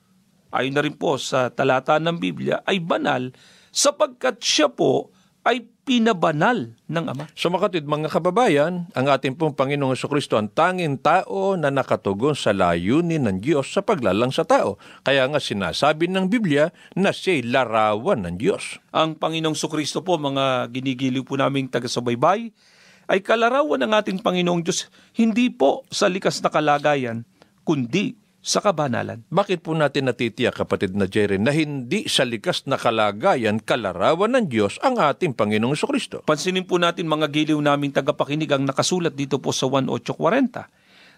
ayon 0.51 0.75
na 0.75 0.83
rin 0.83 0.95
po 0.95 1.15
sa 1.17 1.49
talata 1.51 1.97
ng 1.97 2.19
Biblia, 2.21 2.61
ay 2.67 2.83
banal 2.83 3.31
sapagkat 3.71 4.43
siya 4.43 4.67
po 4.67 5.09
ay 5.41 5.65
pinabanal 5.81 6.77
ng 6.85 7.05
Ama. 7.09 7.25
So 7.33 7.49
makatid 7.49 7.89
mga 7.89 8.13
kababayan, 8.13 8.93
ang 8.93 9.05
ating 9.09 9.33
pong 9.33 9.57
Panginoong 9.57 9.97
Kristo 9.97 10.37
ang 10.37 10.53
tanging 10.53 11.01
tao 11.01 11.57
na 11.57 11.73
nakatugon 11.73 12.37
sa 12.37 12.53
layunin 12.53 13.25
ng 13.25 13.41
Diyos 13.41 13.73
sa 13.73 13.81
paglalang 13.81 14.29
sa 14.29 14.45
tao. 14.45 14.77
Kaya 15.01 15.25
nga 15.25 15.41
sinasabi 15.41 16.05
ng 16.13 16.29
Biblia 16.29 16.69
na 16.93 17.09
siya'y 17.09 17.49
larawan 17.49 18.21
ng 18.29 18.35
Diyos. 18.37 18.77
Ang 18.93 19.17
Panginoong 19.17 19.57
Sukristo 19.57 20.05
po, 20.05 20.21
mga 20.21 20.69
ginigiliw 20.69 21.25
po 21.25 21.33
naming 21.41 21.73
taga-subaybay, 21.73 22.53
ay 23.09 23.19
kalarawan 23.25 23.81
ng 23.81 23.91
ating 23.97 24.19
Panginoong 24.21 24.61
Diyos 24.61 24.93
hindi 25.17 25.49
po 25.49 25.83
sa 25.89 26.05
likas 26.05 26.37
na 26.45 26.53
kalagayan, 26.53 27.25
kundi 27.65 28.20
sa 28.41 28.57
kabanalan. 28.57 29.21
Bakit 29.29 29.61
po 29.61 29.77
natin 29.77 30.09
natitiyak, 30.09 30.57
kapatid 30.57 30.97
na 30.97 31.05
Jerry, 31.05 31.37
na 31.37 31.53
hindi 31.53 32.09
sa 32.09 32.25
likas 32.25 32.65
na 32.65 32.73
kalagayan 32.73 33.61
kalarawan 33.61 34.33
ng 34.33 34.45
Diyos 34.49 34.81
ang 34.81 34.97
ating 34.97 35.37
Panginoong 35.37 35.77
Kristo? 35.77 36.25
Pansinin 36.25 36.65
po 36.65 36.81
natin 36.81 37.05
mga 37.05 37.29
giliw 37.29 37.61
naming 37.61 37.93
tagapakinig 37.93 38.49
ang 38.49 38.65
nakasulat 38.65 39.13
dito 39.13 39.37
po 39.37 39.53
sa 39.53 39.69
1840. 39.69 40.65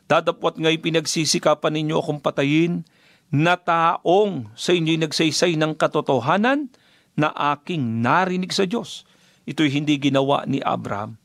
Dadapwat 0.04 0.60
nga'y 0.60 0.84
pinagsisikapan 0.84 1.80
ninyo 1.80 1.96
akong 1.96 2.20
patayin 2.20 2.84
na 3.32 3.56
taong 3.56 4.52
sa 4.60 4.76
inyo'y 4.76 5.00
nagsaysay 5.00 5.56
ng 5.56 5.80
katotohanan 5.80 6.68
na 7.16 7.32
aking 7.56 8.04
narinig 8.04 8.52
sa 8.52 8.68
Diyos. 8.68 9.08
Ito'y 9.48 9.72
hindi 9.72 9.96
ginawa 9.96 10.44
ni 10.44 10.60
Abraham. 10.60 11.16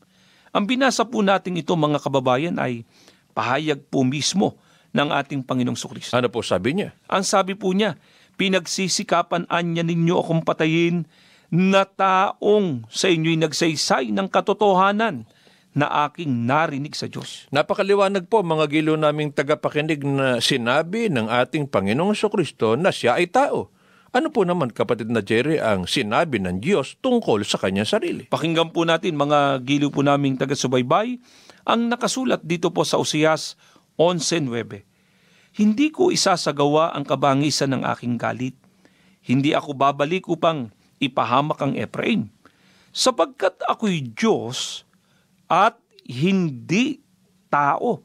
Ang 0.55 0.63
binasa 0.63 1.03
po 1.03 1.19
natin 1.19 1.59
ito 1.59 1.75
mga 1.75 1.99
kababayan 1.99 2.55
ay 2.55 2.87
pahayag 3.35 3.83
po 3.91 4.07
mismo 4.07 4.55
ng 4.93 5.09
ating 5.13 5.45
Panginoong 5.45 5.77
Sukristo. 5.77 6.17
Ano 6.17 6.29
po 6.29 6.41
sabi 6.41 6.77
niya? 6.77 6.89
Ang 7.09 7.23
sabi 7.25 7.53
po 7.53 7.69
niya, 7.73 7.97
pinagsisikapan 8.39 9.45
anya 9.51 9.83
ninyo 9.85 10.15
akong 10.17 10.41
patayin 10.41 11.05
na 11.49 11.85
taong 11.85 12.85
sa 12.89 13.09
inyo'y 13.09 13.37
nagsaysay 13.41 14.13
ng 14.13 14.27
katotohanan 14.29 15.25
na 15.73 16.09
aking 16.09 16.49
narinig 16.49 16.97
sa 16.97 17.05
Diyos. 17.05 17.45
Napakaliwanag 17.53 18.25
po 18.25 18.41
mga 18.41 18.65
gilo 18.69 18.97
naming 18.97 19.29
tagapakinig 19.29 20.01
na 20.01 20.41
sinabi 20.41 21.09
ng 21.13 21.29
ating 21.29 21.69
Panginoong 21.69 22.17
Kristo 22.17 22.73
na 22.73 22.89
siya 22.89 23.17
ay 23.21 23.29
tao. 23.29 23.69
Ano 24.09 24.33
po 24.33 24.41
naman 24.41 24.73
kapatid 24.73 25.13
na 25.13 25.21
Jerry 25.21 25.61
ang 25.61 25.85
sinabi 25.85 26.41
ng 26.41 26.57
Diyos 26.57 26.97
tungkol 26.97 27.45
sa 27.45 27.61
kanyang 27.61 27.85
sarili? 27.85 28.25
Pakinggan 28.25 28.73
po 28.73 28.81
natin 28.81 29.13
mga 29.13 29.61
giliw 29.61 29.93
po 29.93 30.01
naming 30.01 30.33
taga-subaybay 30.33 31.21
ang 31.69 31.93
nakasulat 31.93 32.41
dito 32.41 32.73
po 32.73 32.81
sa 32.81 32.97
Usiyas 32.97 33.53
11.9 33.99 35.59
Hindi 35.59 35.91
ko 35.91 36.07
isasagawa 36.07 36.95
ang 36.95 37.03
kabangisan 37.03 37.75
ng 37.75 37.83
aking 37.83 38.15
galit. 38.15 38.55
Hindi 39.19 39.51
ako 39.51 39.75
babalik 39.75 40.31
upang 40.31 40.71
ipahamak 41.03 41.59
ang 41.59 41.75
Ephraim. 41.75 42.31
Sapagkat 42.95 43.59
ako'y 43.67 44.15
Diyos 44.15 44.87
at 45.51 45.75
hindi 46.07 47.03
tao. 47.51 47.99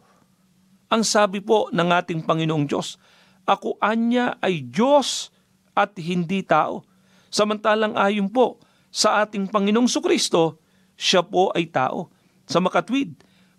Ang 0.90 1.06
sabi 1.06 1.38
po 1.38 1.70
ng 1.70 1.88
ating 1.94 2.26
Panginoong 2.26 2.66
Diyos, 2.66 2.98
ako 3.46 3.78
anya 3.78 4.34
ay 4.42 4.66
Diyos 4.66 5.30
at 5.78 5.94
hindi 5.94 6.42
tao. 6.42 6.82
Samantalang 7.30 7.94
ayon 7.94 8.26
po 8.34 8.58
sa 8.90 9.22
ating 9.22 9.46
Panginoong 9.46 9.86
Sukristo, 9.86 10.58
siya 10.98 11.22
po 11.22 11.54
ay 11.54 11.70
tao. 11.70 12.10
Sa 12.46 12.58
makatwid, 12.58 13.14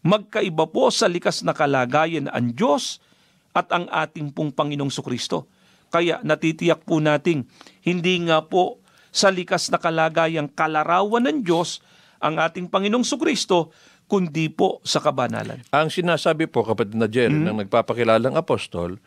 magkaiba 0.05 0.69
po 0.69 0.93
sa 0.93 1.09
likas 1.09 1.41
na 1.41 1.57
kalagayan 1.57 2.29
ang 2.29 2.53
Diyos 2.53 3.01
at 3.57 3.73
ang 3.73 3.89
ating 3.89 4.29
pong 4.29 4.53
Panginoong 4.53 4.93
Sukristo. 4.93 5.49
Kaya 5.89 6.21
natitiyak 6.21 6.85
po 6.85 7.01
nating 7.01 7.49
hindi 7.81 8.21
nga 8.29 8.45
po 8.45 8.85
sa 9.09 9.33
likas 9.33 9.73
na 9.73 9.81
kalagayang 9.81 10.53
kalarawan 10.53 11.25
ng 11.25 11.39
Diyos 11.41 11.81
ang 12.21 12.37
ating 12.37 12.69
Panginoong 12.69 13.07
Sukristo, 13.07 13.73
kundi 14.05 14.53
po 14.53 14.85
sa 14.85 15.01
kabanalan. 15.01 15.65
Ang 15.73 15.89
sinasabi 15.89 16.45
po 16.45 16.61
kapatid 16.61 16.93
na 16.93 17.09
Jerry 17.09 17.33
mm-hmm. 17.33 17.49
ng 17.49 17.57
nagpapakilalang 17.65 18.37
apostol, 18.37 19.01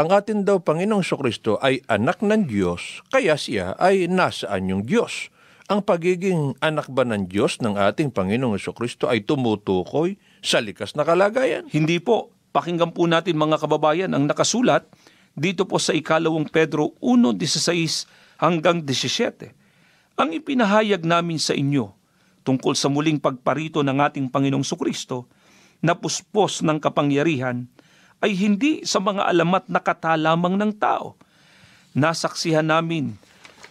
ang 0.00 0.08
atin 0.10 0.42
daw 0.42 0.58
Panginoong 0.58 1.06
Sukristo 1.06 1.60
ay 1.62 1.84
anak 1.86 2.24
ng 2.24 2.50
Diyos, 2.50 3.06
kaya 3.14 3.38
siya 3.38 3.78
ay 3.78 4.10
nasaan 4.10 4.66
yung 4.66 4.82
Diyos. 4.82 5.30
Ang 5.70 5.86
pagiging 5.86 6.58
anak 6.58 6.90
ba 6.90 7.06
ng 7.06 7.30
Diyos 7.30 7.62
ng 7.62 7.78
ating 7.78 8.10
Panginoong 8.10 8.58
Kristo 8.74 9.06
ay 9.06 9.22
tumutukoy 9.22 10.18
sa 10.40 10.60
likas 10.60 10.96
na 10.96 11.04
kalagayan? 11.04 11.68
Hindi 11.68 12.00
po. 12.00 12.32
Pakinggan 12.50 12.90
po 12.90 13.06
natin 13.06 13.38
mga 13.38 13.62
kababayan 13.62 14.10
ang 14.10 14.26
nakasulat 14.26 14.88
dito 15.38 15.62
po 15.64 15.78
sa 15.78 15.94
ikalawang 15.94 16.50
Pedro 16.50 16.98
1.16 16.98 18.42
hanggang 18.42 18.82
17. 18.82 19.54
Ang 20.18 20.28
ipinahayag 20.34 21.06
namin 21.06 21.38
sa 21.38 21.54
inyo 21.54 21.94
tungkol 22.42 22.74
sa 22.74 22.90
muling 22.90 23.22
pagparito 23.22 23.84
ng 23.84 23.96
ating 24.02 24.26
Panginoong 24.28 24.66
Sukristo 24.66 25.30
na 25.80 25.94
puspos 25.94 26.60
ng 26.60 26.82
kapangyarihan 26.82 27.70
ay 28.20 28.36
hindi 28.36 28.84
sa 28.84 29.00
mga 29.00 29.30
alamat 29.30 29.70
na 29.72 29.80
katalamang 29.80 30.60
ng 30.60 30.72
tao. 30.76 31.16
Nasaksihan 31.96 32.68
namin 32.68 33.16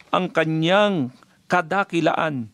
ang 0.10 0.32
kanyang 0.32 1.14
kadakilaan 1.46 2.50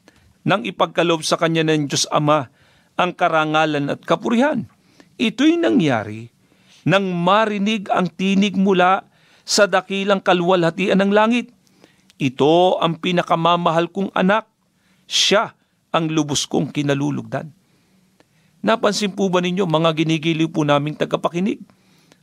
nang 0.45 0.61
ipagkalob 0.61 1.23
sa 1.23 1.39
kanya 1.39 1.65
ng 1.65 1.87
Diyos 1.87 2.05
Ama 2.11 2.51
ang 2.95 3.11
karangalan 3.15 3.91
at 3.91 4.01
kapurihan. 4.03 4.67
Ito'y 5.15 5.59
nangyari 5.59 6.31
nang 6.87 7.11
marinig 7.11 7.87
ang 7.91 8.11
tinig 8.11 8.55
mula 8.55 9.07
sa 9.45 9.69
dakilang 9.69 10.19
kalwalhatian 10.19 10.99
ng 10.99 11.11
langit. 11.11 11.51
Ito 12.17 12.79
ang 12.79 12.99
pinakamamahal 12.99 13.91
kong 13.91 14.11
anak. 14.15 14.47
Siya 15.05 15.53
ang 15.91 16.11
lubos 16.11 16.47
kong 16.49 16.73
kinalulugdan. 16.73 17.51
Napansin 18.65 19.13
po 19.13 19.29
ba 19.29 19.39
ninyo 19.45 19.69
mga 19.69 19.93
ginigiliw 19.93 20.49
po 20.49 20.65
naming 20.65 20.97
tagapakinig? 20.97 21.61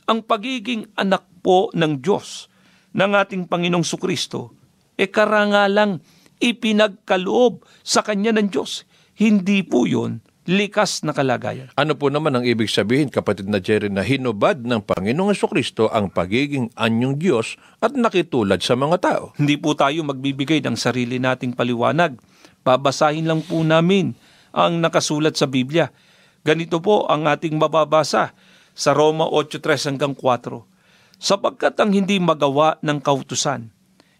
Ang 0.03 0.19
pagiging 0.27 0.91
anak 0.99 1.23
po 1.39 1.71
ng 1.71 2.03
Diyos 2.03 2.51
ng 2.91 3.11
ating 3.15 3.47
Panginong 3.47 3.87
Sukristo 3.87 4.51
e 4.99 5.07
karangalang 5.07 6.03
ipinagkaloob 6.43 7.63
sa 7.81 8.03
Kanya 8.03 8.35
ng 8.35 8.51
Diyos. 8.51 8.83
Hindi 9.15 9.63
po 9.63 9.87
yon 9.87 10.19
likas 10.43 11.07
na 11.07 11.15
kalagayan. 11.15 11.71
Ano 11.79 11.95
po 11.95 12.11
naman 12.11 12.35
ang 12.35 12.43
ibig 12.43 12.67
sabihin, 12.67 13.07
kapatid 13.07 13.47
na 13.47 13.63
Jerry, 13.63 13.87
na 13.87 14.03
hinubad 14.03 14.59
ng 14.59 14.83
Panginoong 14.83 15.35
Kristo 15.35 15.87
ang 15.87 16.11
pagiging 16.11 16.71
anyong 16.75 17.15
Diyos 17.15 17.55
at 17.79 17.95
nakitulad 17.95 18.59
sa 18.59 18.75
mga 18.75 18.97
tao? 18.99 19.23
Hindi 19.39 19.55
po 19.55 19.75
tayo 19.75 20.03
magbibigay 20.03 20.59
ng 20.63 20.75
sarili 20.75 21.19
nating 21.19 21.55
paliwanag. 21.55 22.19
Babasahin 22.63 23.27
lang 23.27 23.43
po 23.43 23.63
namin 23.63 24.15
ang 24.51 24.83
nakasulat 24.83 25.35
sa 25.39 25.47
Biblia. 25.47 25.91
Ganito 26.43 26.83
po 26.83 27.07
ang 27.07 27.23
ating 27.23 27.55
mababasa 27.55 28.35
sa 28.75 28.91
Roma 28.91 29.27
8.3 29.31 29.95
hanggang 29.95 30.13
4. 30.15 31.23
Sapagkat 31.23 31.79
ang 31.79 31.95
hindi 31.95 32.19
magawa 32.19 32.75
ng 32.83 32.99
kautusan 32.99 33.71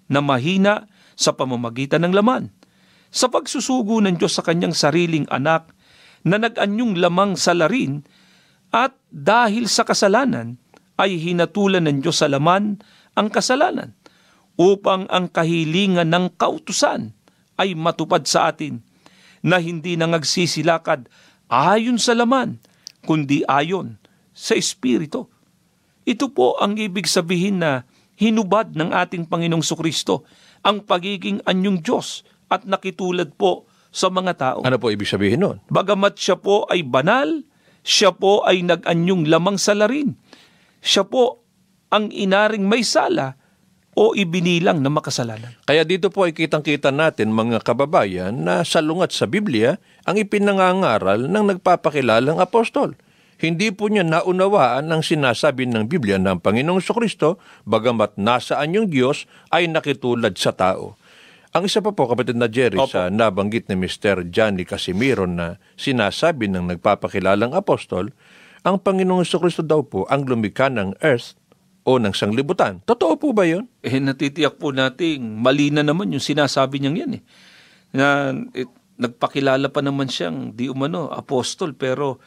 na 0.07 0.19
mahina 0.23 0.87
sa 1.19 1.35
pamamagitan 1.35 2.07
ng 2.07 2.13
laman, 2.15 2.47
sa 3.13 3.27
pagsusugo 3.29 3.99
ng 3.99 4.17
Diyos 4.17 4.33
sa 4.33 4.41
kanyang 4.41 4.73
sariling 4.73 5.27
anak 5.29 5.69
na 6.23 6.39
nag-anyong 6.39 6.99
lamang 6.99 7.35
sa 7.35 7.51
larin 7.51 8.03
at 8.73 8.95
dahil 9.11 9.69
sa 9.69 9.85
kasalanan 9.85 10.57
ay 10.97 11.19
hinatulan 11.19 11.85
ng 11.85 12.01
Diyos 12.01 12.23
sa 12.23 12.31
laman 12.31 12.79
ang 13.13 13.27
kasalanan 13.29 13.93
upang 14.57 15.05
ang 15.09 15.29
kahilingan 15.29 16.09
ng 16.09 16.33
kautusan 16.39 17.13
ay 17.57 17.77
matupad 17.77 18.25
sa 18.25 18.49
atin 18.49 18.81
na 19.43 19.59
hindi 19.59 19.99
nangagsisilakad 19.99 21.11
ayon 21.51 21.99
sa 21.99 22.15
laman 22.17 22.57
kundi 23.03 23.43
ayon 23.45 23.99
sa 24.31 24.55
Espiritu. 24.57 25.29
Ito 26.07 26.31
po 26.31 26.57
ang 26.57 26.79
ibig 26.79 27.05
sabihin 27.05 27.61
na 27.61 27.85
hinubad 28.17 28.73
ng 28.73 28.95
ating 28.95 29.27
Panginoong 29.27 29.63
Sukristo 29.65 30.25
ang 30.63 30.81
pagiging 30.87 31.43
anyong 31.43 31.83
Diyos 31.83 32.23
at 32.47 32.63
nakitulad 32.63 33.35
po 33.35 33.67
sa 33.93 34.09
mga 34.09 34.33
tao. 34.33 34.59
Ano 34.65 34.81
po 34.81 34.89
ibig 34.89 35.05
sabihin 35.05 35.45
nun? 35.45 35.57
Bagamat 35.69 36.17
siya 36.17 36.35
po 36.35 36.65
ay 36.67 36.81
banal, 36.81 37.45
siya 37.85 38.09
po 38.09 38.41
ay 38.41 38.65
nag-anyong 38.65 39.29
lamang 39.29 39.61
salarin. 39.61 40.17
Siya 40.81 41.05
po 41.05 41.45
ang 41.93 42.09
inaring 42.09 42.65
may 42.65 42.81
sala 42.81 43.37
o 43.93 44.17
ibinilang 44.17 44.81
na 44.81 44.89
makasalanan. 44.89 45.53
Kaya 45.69 45.85
dito 45.85 46.09
po 46.09 46.25
ay 46.25 46.33
kitang-kita 46.33 46.89
natin 46.89 47.29
mga 47.29 47.61
kababayan 47.61 48.33
na 48.33 48.65
salungat 48.65 49.13
sa 49.13 49.29
Biblia 49.29 49.77
ang 50.09 50.17
ipinangangaral 50.17 51.29
ng 51.29 51.43
nagpapakilalang 51.53 52.41
apostol. 52.41 52.97
Hindi 53.37 53.69
po 53.75 53.91
niya 53.91 54.07
naunawaan 54.07 54.89
ang 54.89 55.05
sinasabi 55.05 55.69
ng 55.69 55.85
Biblia 55.85 56.17
ng 56.17 56.41
Panginoong 56.41 56.81
Kristo 56.81 57.37
bagamat 57.67 58.17
nasaan 58.17 58.73
yung 58.73 58.87
Diyos 58.89 59.29
ay 59.53 59.69
nakitulad 59.69 60.33
sa 60.39 60.55
tao. 60.55 60.97
Ang 61.53 61.69
isa 61.69 61.85
pa 61.85 61.93
po, 61.93 62.09
kapatid 62.09 62.33
na 62.33 62.49
Jerry, 62.49 62.81
Opo. 62.81 62.89
sa 62.89 63.13
nabanggit 63.13 63.69
ni 63.69 63.77
Mr. 63.77 64.25
Johnny 64.33 64.65
Casimiro 64.65 65.29
na 65.29 65.61
sinasabi 65.77 66.49
ng 66.49 66.73
nagpapakilalang 66.73 67.53
apostol, 67.53 68.09
ang 68.65 68.81
Panginoong 68.81 69.21
Kristo 69.21 69.61
daw 69.61 69.85
po 69.85 70.09
ang 70.09 70.25
lumikha 70.25 70.73
ng 70.73 70.97
earth 71.05 71.37
o 71.85 72.01
ng 72.01 72.09
sanglibutan. 72.09 72.81
Totoo 72.89 73.21
po 73.21 73.37
ba 73.37 73.45
yun? 73.45 73.69
Eh, 73.85 74.01
natitiyak 74.01 74.57
po 74.57 74.73
nating 74.73 75.21
mali 75.21 75.69
na 75.69 75.85
naman 75.85 76.09
yung 76.09 76.25
sinasabi 76.25 76.81
niyang 76.81 76.97
yan 77.05 77.21
eh. 77.21 77.23
Na 77.93 78.33
eh, 78.33 78.65
nagpakilala 78.97 79.69
pa 79.69 79.85
naman 79.85 80.09
siyang 80.09 80.57
di 80.57 80.73
umano 80.73 81.13
apostol 81.13 81.77
pero 81.77 82.17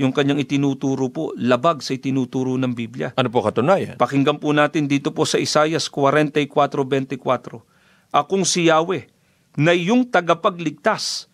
yung 0.00 0.16
kanyang 0.16 0.40
itinuturo 0.40 1.12
po 1.12 1.36
labag 1.36 1.84
sa 1.84 1.92
itinuturo 1.92 2.56
ng 2.56 2.72
Biblia. 2.72 3.12
Ano 3.20 3.28
po 3.28 3.44
katunayan? 3.44 4.00
Pakinggan 4.00 4.40
po 4.40 4.56
natin 4.56 4.88
dito 4.88 5.12
po 5.12 5.28
sa 5.28 5.36
Isayas 5.36 5.92
44:24. 5.92 7.69
Akong 8.10 8.42
si 8.42 8.66
Yahweh 8.66 9.06
na 9.58 9.74
iyong 9.74 10.10
tagapagligtas 10.10 11.30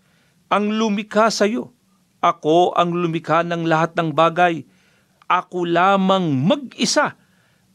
ang 0.52 0.72
lumikha 0.72 1.32
sa 1.32 1.48
iyo. 1.48 1.72
Ako 2.20 2.76
ang 2.76 2.92
lumikha 2.92 3.44
ng 3.44 3.64
lahat 3.64 3.96
ng 3.96 4.12
bagay. 4.12 4.64
Ako 5.26 5.66
lamang 5.66 6.36
mag-isa 6.36 7.16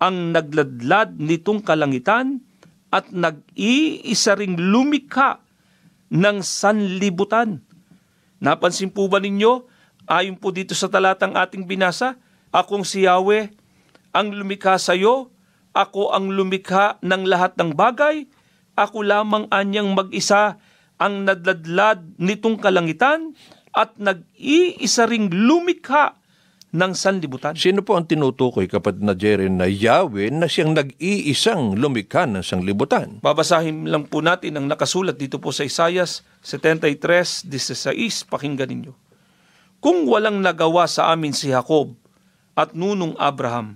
ang 0.02 0.34
nagladlad 0.34 1.18
nitong 1.22 1.62
kalangitan 1.62 2.42
at 2.90 3.14
nag-iisa 3.14 4.34
ring 4.34 4.58
lumikha 4.58 5.40
ng 6.12 6.44
sanlibutan. 6.44 7.64
Napansin 8.42 8.90
po 8.90 9.08
ba 9.08 9.22
ninyo, 9.22 9.70
ayon 10.10 10.36
po 10.36 10.50
dito 10.52 10.74
sa 10.74 10.90
talatang 10.90 11.38
ating 11.38 11.70
binasa, 11.70 12.18
akong 12.50 12.84
si 12.84 13.06
Yahweh, 13.06 13.54
ang 14.12 14.34
lumikha 14.34 14.76
sa 14.76 14.98
iyo, 14.98 15.32
ako 15.72 16.12
ang 16.12 16.34
lumikha 16.36 17.00
ng 17.00 17.24
lahat 17.24 17.56
ng 17.56 17.72
bagay, 17.72 18.28
ako 18.76 19.04
lamang 19.04 19.48
anyang 19.52 19.92
mag-isa 19.94 20.60
ang 21.02 21.26
nadladlad 21.26 22.22
nitong 22.22 22.62
kalangitan 22.62 23.34
at 23.74 23.98
nag-iisa 23.98 25.08
ring 25.08 25.32
lumikha 25.32 26.22
ng 26.72 26.96
sanlibutan. 26.96 27.52
Sino 27.60 27.84
po 27.84 28.00
ang 28.00 28.08
tinutukoy 28.08 28.72
kapatid 28.72 29.04
na 29.04 29.12
Jerry 29.12 29.52
na 29.52 29.68
Yahweh 29.68 30.32
na 30.32 30.48
siyang 30.48 30.72
nag-iisang 30.72 31.76
lumikha 31.76 32.24
ng 32.24 32.44
sanglibutan? 32.44 33.20
Babasahin 33.20 33.92
lang 33.92 34.08
po 34.08 34.24
natin 34.24 34.56
ang 34.56 34.72
nakasulat 34.72 35.20
dito 35.20 35.44
po 35.44 35.52
sa 35.52 35.68
Isayas 35.68 36.24
73:16. 36.48 38.24
Pakinggan 38.32 38.72
ninyo. 38.72 38.94
Kung 39.84 40.08
walang 40.08 40.40
nagawa 40.40 40.88
sa 40.88 41.12
amin 41.12 41.36
si 41.36 41.52
Jacob 41.52 41.98
at 42.56 42.72
nunong 42.72 43.20
Abraham, 43.20 43.76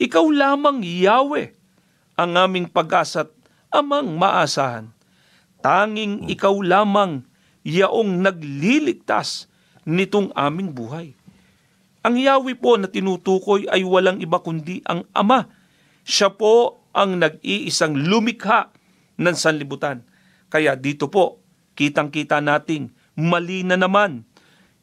ikaw 0.00 0.24
lamang 0.32 0.80
Yahweh 0.80 1.52
ang 2.16 2.32
aming 2.40 2.72
pag-asa 2.72 3.28
at 3.28 3.30
amang 3.76 4.16
maasahan. 4.16 4.88
Tanging 5.60 6.30
ikaw 6.32 6.56
lamang 6.64 7.26
yaong 7.66 8.22
nagliligtas 8.24 9.50
nitong 9.84 10.32
aming 10.32 10.72
buhay. 10.72 11.12
Ang 12.06 12.22
Yahweh 12.22 12.54
po 12.54 12.78
na 12.78 12.86
tinutukoy 12.86 13.66
ay 13.66 13.82
walang 13.82 14.22
iba 14.22 14.38
kundi 14.38 14.80
ang 14.86 15.02
Ama. 15.10 15.50
Siya 16.06 16.30
po 16.30 16.86
ang 16.94 17.18
nag-iisang 17.18 17.98
lumikha 17.98 18.70
ng 19.18 19.34
sanlibutan. 19.34 20.06
Kaya 20.46 20.78
dito 20.78 21.10
po, 21.10 21.42
kitang-kita 21.74 22.38
nating 22.38 22.94
mali 23.18 23.66
na 23.66 23.74
naman 23.74 24.22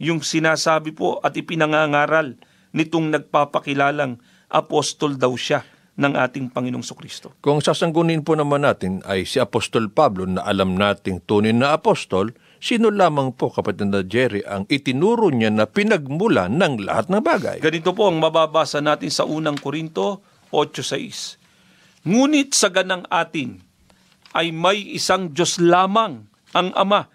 yung 0.03 0.19
sinasabi 0.19 0.91
po 0.91 1.23
at 1.23 1.31
ipinangangaral 1.39 2.35
nitong 2.75 3.07
nagpapakilalang 3.07 4.19
apostol 4.51 5.15
daw 5.15 5.31
siya 5.39 5.63
ng 5.93 6.13
ating 6.17 6.49
Panginoong 6.49 6.81
Sokristo. 6.81 7.37
Kung 7.45 7.61
sasanggunin 7.61 8.25
po 8.25 8.33
naman 8.33 8.65
natin 8.65 9.05
ay 9.05 9.29
si 9.29 9.37
Apostol 9.37 9.93
Pablo 9.93 10.25
na 10.25 10.41
alam 10.41 10.73
nating 10.73 11.21
tunay 11.29 11.53
na 11.53 11.77
apostol, 11.77 12.33
sino 12.57 12.89
lamang 12.89 13.37
po 13.37 13.53
kapatid 13.53 13.93
na 13.93 14.01
Jerry 14.01 14.41
ang 14.41 14.65
itinuro 14.73 15.29
niya 15.29 15.53
na 15.53 15.69
pinagmula 15.69 16.49
ng 16.49 16.81
lahat 16.81 17.13
ng 17.13 17.21
bagay? 17.21 17.57
Ganito 17.61 17.93
po 17.93 18.09
ang 18.09 18.17
mababasa 18.17 18.81
natin 18.81 19.13
sa 19.13 19.29
unang 19.29 19.61
Korinto 19.61 20.25
8.6. 20.49 22.09
Ngunit 22.09 22.57
sa 22.57 22.73
ganang 22.73 23.05
atin 23.13 23.61
ay 24.33 24.49
may 24.49 24.97
isang 24.97 25.29
Diyos 25.29 25.61
lamang 25.61 26.25
ang 26.57 26.69
Ama 26.73 27.05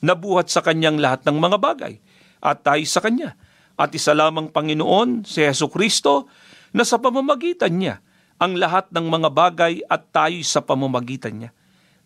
na 0.00 0.16
buhat 0.16 0.48
sa 0.48 0.64
kanyang 0.64 0.98
lahat 0.98 1.28
ng 1.28 1.36
mga 1.36 1.56
bagay 1.60 1.94
at 2.42 2.64
tayo 2.64 2.82
sa 2.88 2.98
Kanya. 2.98 3.38
At 3.78 3.94
isa 3.94 4.12
lamang 4.12 4.52
Panginoon, 4.52 5.24
si 5.24 5.40
Yesu 5.40 5.70
Kristo, 5.70 6.28
na 6.74 6.84
sa 6.84 7.00
pamamagitan 7.00 7.72
niya 7.72 8.02
ang 8.42 8.58
lahat 8.58 8.90
ng 8.90 9.06
mga 9.06 9.28
bagay 9.30 9.86
at 9.86 10.10
tayo 10.10 10.42
sa 10.42 10.58
pamamagitan 10.58 11.38
niya. 11.38 11.50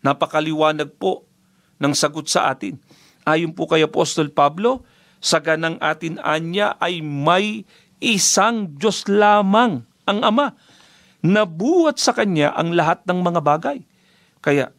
Napakaliwanag 0.05 0.93
po 1.01 1.25
ng 1.81 1.97
sagot 1.97 2.29
sa 2.29 2.53
atin. 2.53 2.77
Ayon 3.25 3.57
po 3.57 3.65
kay 3.65 3.81
Apostol 3.81 4.29
Pablo, 4.29 4.85
sa 5.17 5.41
ganang 5.41 5.81
atin 5.81 6.21
anya 6.21 6.77
ay 6.77 7.01
may 7.01 7.65
isang 7.97 8.77
Diyos 8.77 9.09
lamang 9.09 9.81
ang 10.05 10.19
Ama 10.21 10.53
na 11.25 11.49
buhat 11.49 11.97
sa 11.97 12.13
Kanya 12.13 12.53
ang 12.53 12.77
lahat 12.77 13.01
ng 13.09 13.19
mga 13.25 13.41
bagay. 13.41 13.81
Kaya 14.37 14.69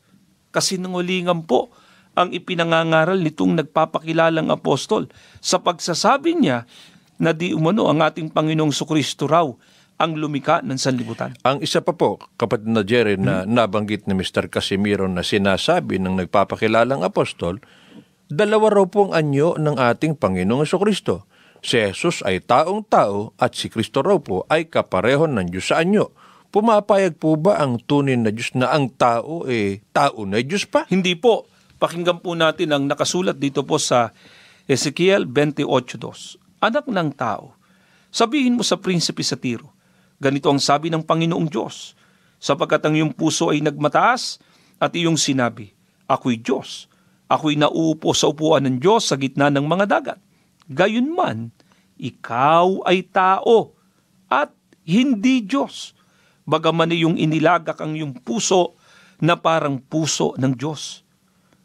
kasinungalingan 0.54 1.42
po 1.42 1.74
ang 2.14 2.30
ipinangangaral 2.30 3.18
nitong 3.18 3.58
nagpapakilalang 3.58 4.54
apostol 4.54 5.10
sa 5.42 5.58
pagsasabi 5.58 6.38
niya 6.38 6.70
na 7.18 7.34
di 7.34 7.50
umano 7.50 7.90
ang 7.90 7.98
ating 7.98 8.30
Panginoong 8.30 8.70
Sukristo 8.70 9.26
raw 9.26 9.50
ang 9.98 10.14
lumika 10.14 10.62
ng 10.62 10.78
sanlibutan. 10.78 11.34
Ang 11.42 11.58
isa 11.60 11.82
pa 11.82 11.90
po, 11.90 12.22
kapatid 12.38 12.70
na 12.70 12.86
Jerry, 12.86 13.18
na 13.18 13.42
nabanggit 13.42 14.06
ni 14.06 14.14
Mr. 14.14 14.46
Casimiro 14.46 15.10
na 15.10 15.26
sinasabi 15.26 15.98
ng 15.98 16.22
nagpapakilalang 16.22 17.02
apostol, 17.02 17.58
dalawa 18.30 18.70
raw 18.70 18.86
pong 18.86 19.10
anyo 19.10 19.58
ng 19.58 19.74
ating 19.74 20.14
Panginoong 20.14 20.70
Kristo. 20.78 21.26
Si 21.58 21.74
Jesus 21.74 22.22
ay 22.22 22.38
taong 22.38 22.86
tao 22.86 23.34
at 23.34 23.58
si 23.58 23.66
Kristo 23.66 23.98
raw 23.98 24.22
po 24.22 24.46
ay 24.46 24.70
kapareho 24.70 25.26
ng 25.26 25.50
Diyos 25.50 25.74
sa 25.74 25.82
anyo. 25.82 26.14
Pumapayag 26.54 27.18
po 27.18 27.34
ba 27.34 27.58
ang 27.58 27.82
tunay 27.82 28.14
na 28.14 28.30
Diyos 28.30 28.54
na 28.54 28.70
ang 28.70 28.88
tao 28.94 29.44
eh 29.50 29.82
tao 29.90 30.22
na 30.22 30.38
Diyos 30.38 30.64
pa? 30.70 30.86
Hindi 30.86 31.18
po. 31.18 31.50
Pakinggan 31.82 32.22
po 32.22 32.38
natin 32.38 32.70
ang 32.70 32.86
nakasulat 32.86 33.42
dito 33.42 33.66
po 33.66 33.82
sa 33.82 34.14
Ezekiel 34.70 35.26
28.2. 35.26 36.62
Anak 36.62 36.86
ng 36.86 37.10
tao, 37.14 37.58
sabihin 38.14 38.54
mo 38.58 38.62
sa 38.62 38.78
prinsipe 38.78 39.22
sa 39.26 39.34
tiro, 39.38 39.77
ganito 40.18 40.50
ang 40.50 40.60
sabi 40.62 40.90
ng 40.90 41.02
Panginoong 41.02 41.48
Diyos, 41.48 41.94
sapagkat 42.38 42.82
ang 42.86 42.94
iyong 42.94 43.14
puso 43.14 43.50
ay 43.50 43.62
nagmataas 43.62 44.38
at 44.78 44.94
iyong 44.94 45.18
sinabi, 45.18 45.74
Ako'y 46.06 46.38
Diyos. 46.38 46.86
Ako'y 47.28 47.60
nauupo 47.60 48.16
sa 48.16 48.32
upuan 48.32 48.64
ng 48.64 48.76
Diyos 48.80 49.10
sa 49.10 49.18
gitna 49.20 49.52
ng 49.52 49.66
mga 49.68 49.84
dagat. 49.84 50.18
Gayunman, 50.70 51.52
ikaw 52.00 52.86
ay 52.88 53.04
tao 53.04 53.76
at 54.32 54.54
hindi 54.88 55.44
Diyos. 55.44 55.92
Bagaman 56.48 56.94
iyong 56.94 57.20
inilagak 57.20 57.76
ang 57.84 57.92
iyong 57.92 58.16
puso 58.24 58.78
na 59.20 59.36
parang 59.36 59.76
puso 59.76 60.32
ng 60.40 60.56
Diyos. 60.56 61.04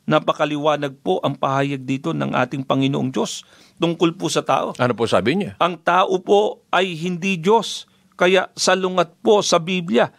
Napakaliwanag 0.04 1.00
po 1.00 1.24
ang 1.24 1.40
pahayag 1.40 1.88
dito 1.88 2.12
ng 2.12 2.36
ating 2.36 2.68
Panginoong 2.68 3.08
Diyos 3.08 3.48
tungkol 3.80 4.20
po 4.20 4.28
sa 4.28 4.44
tao. 4.44 4.76
Ano 4.76 4.92
po 4.92 5.08
sabi 5.08 5.40
niya? 5.40 5.56
Ang 5.64 5.80
tao 5.80 6.20
po 6.20 6.68
ay 6.76 6.92
hindi 7.00 7.40
Diyos. 7.40 7.88
Kaya 8.14 8.50
salungat 8.54 9.20
po 9.22 9.42
sa 9.42 9.58
Biblia 9.62 10.10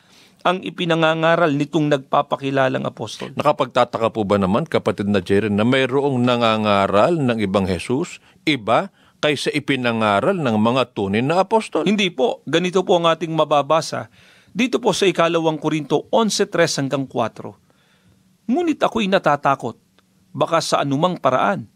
ang 0.45 0.61
ipinangangaral 0.61 1.57
nitong 1.57 1.89
nagpapakilalang 1.89 2.85
apostol. 2.85 3.33
Nakapagtataka 3.33 4.13
po 4.13 4.29
ba 4.29 4.37
naman, 4.37 4.69
kapatid 4.69 5.09
na 5.09 5.25
Jerry, 5.25 5.49
na 5.49 5.65
mayroong 5.65 6.21
nangangaral 6.21 7.17
ng 7.17 7.41
ibang 7.41 7.65
Jesus, 7.65 8.21
iba 8.45 8.93
kaysa 9.25 9.49
ipinangaral 9.57 10.37
ng 10.37 10.57
mga 10.61 10.93
tunay 10.93 11.25
na 11.25 11.41
apostol? 11.41 11.89
Hindi 11.89 12.13
po. 12.13 12.45
Ganito 12.45 12.85
po 12.85 13.01
ang 13.01 13.09
ating 13.09 13.33
mababasa 13.33 14.13
dito 14.55 14.79
po 14.79 14.95
sa 14.95 15.11
ikalawang 15.11 15.59
Korinto 15.59 16.07
11.3 16.15 16.87
hanggang 16.87 17.05
4. 17.11 18.47
Ngunit 18.47 18.79
ako'y 18.79 19.11
natatakot, 19.11 19.75
baka 20.31 20.63
sa 20.63 20.87
anumang 20.87 21.19
paraan, 21.19 21.67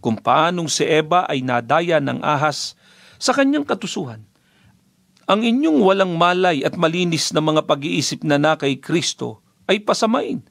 kung 0.00 0.16
paanong 0.16 0.72
si 0.72 0.88
Eva 0.88 1.28
ay 1.28 1.44
nadaya 1.44 2.00
ng 2.00 2.24
ahas 2.24 2.80
sa 3.20 3.36
kanyang 3.36 3.68
katusuhan. 3.68 4.24
Ang 5.24 5.40
inyong 5.40 5.80
walang 5.80 6.20
malay 6.20 6.60
at 6.60 6.76
malinis 6.76 7.32
na 7.32 7.40
mga 7.40 7.64
pag-iisip 7.64 8.20
na 8.28 8.36
na 8.36 8.60
kay 8.60 8.76
Kristo 8.76 9.40
ay 9.64 9.80
pasamain, 9.80 10.44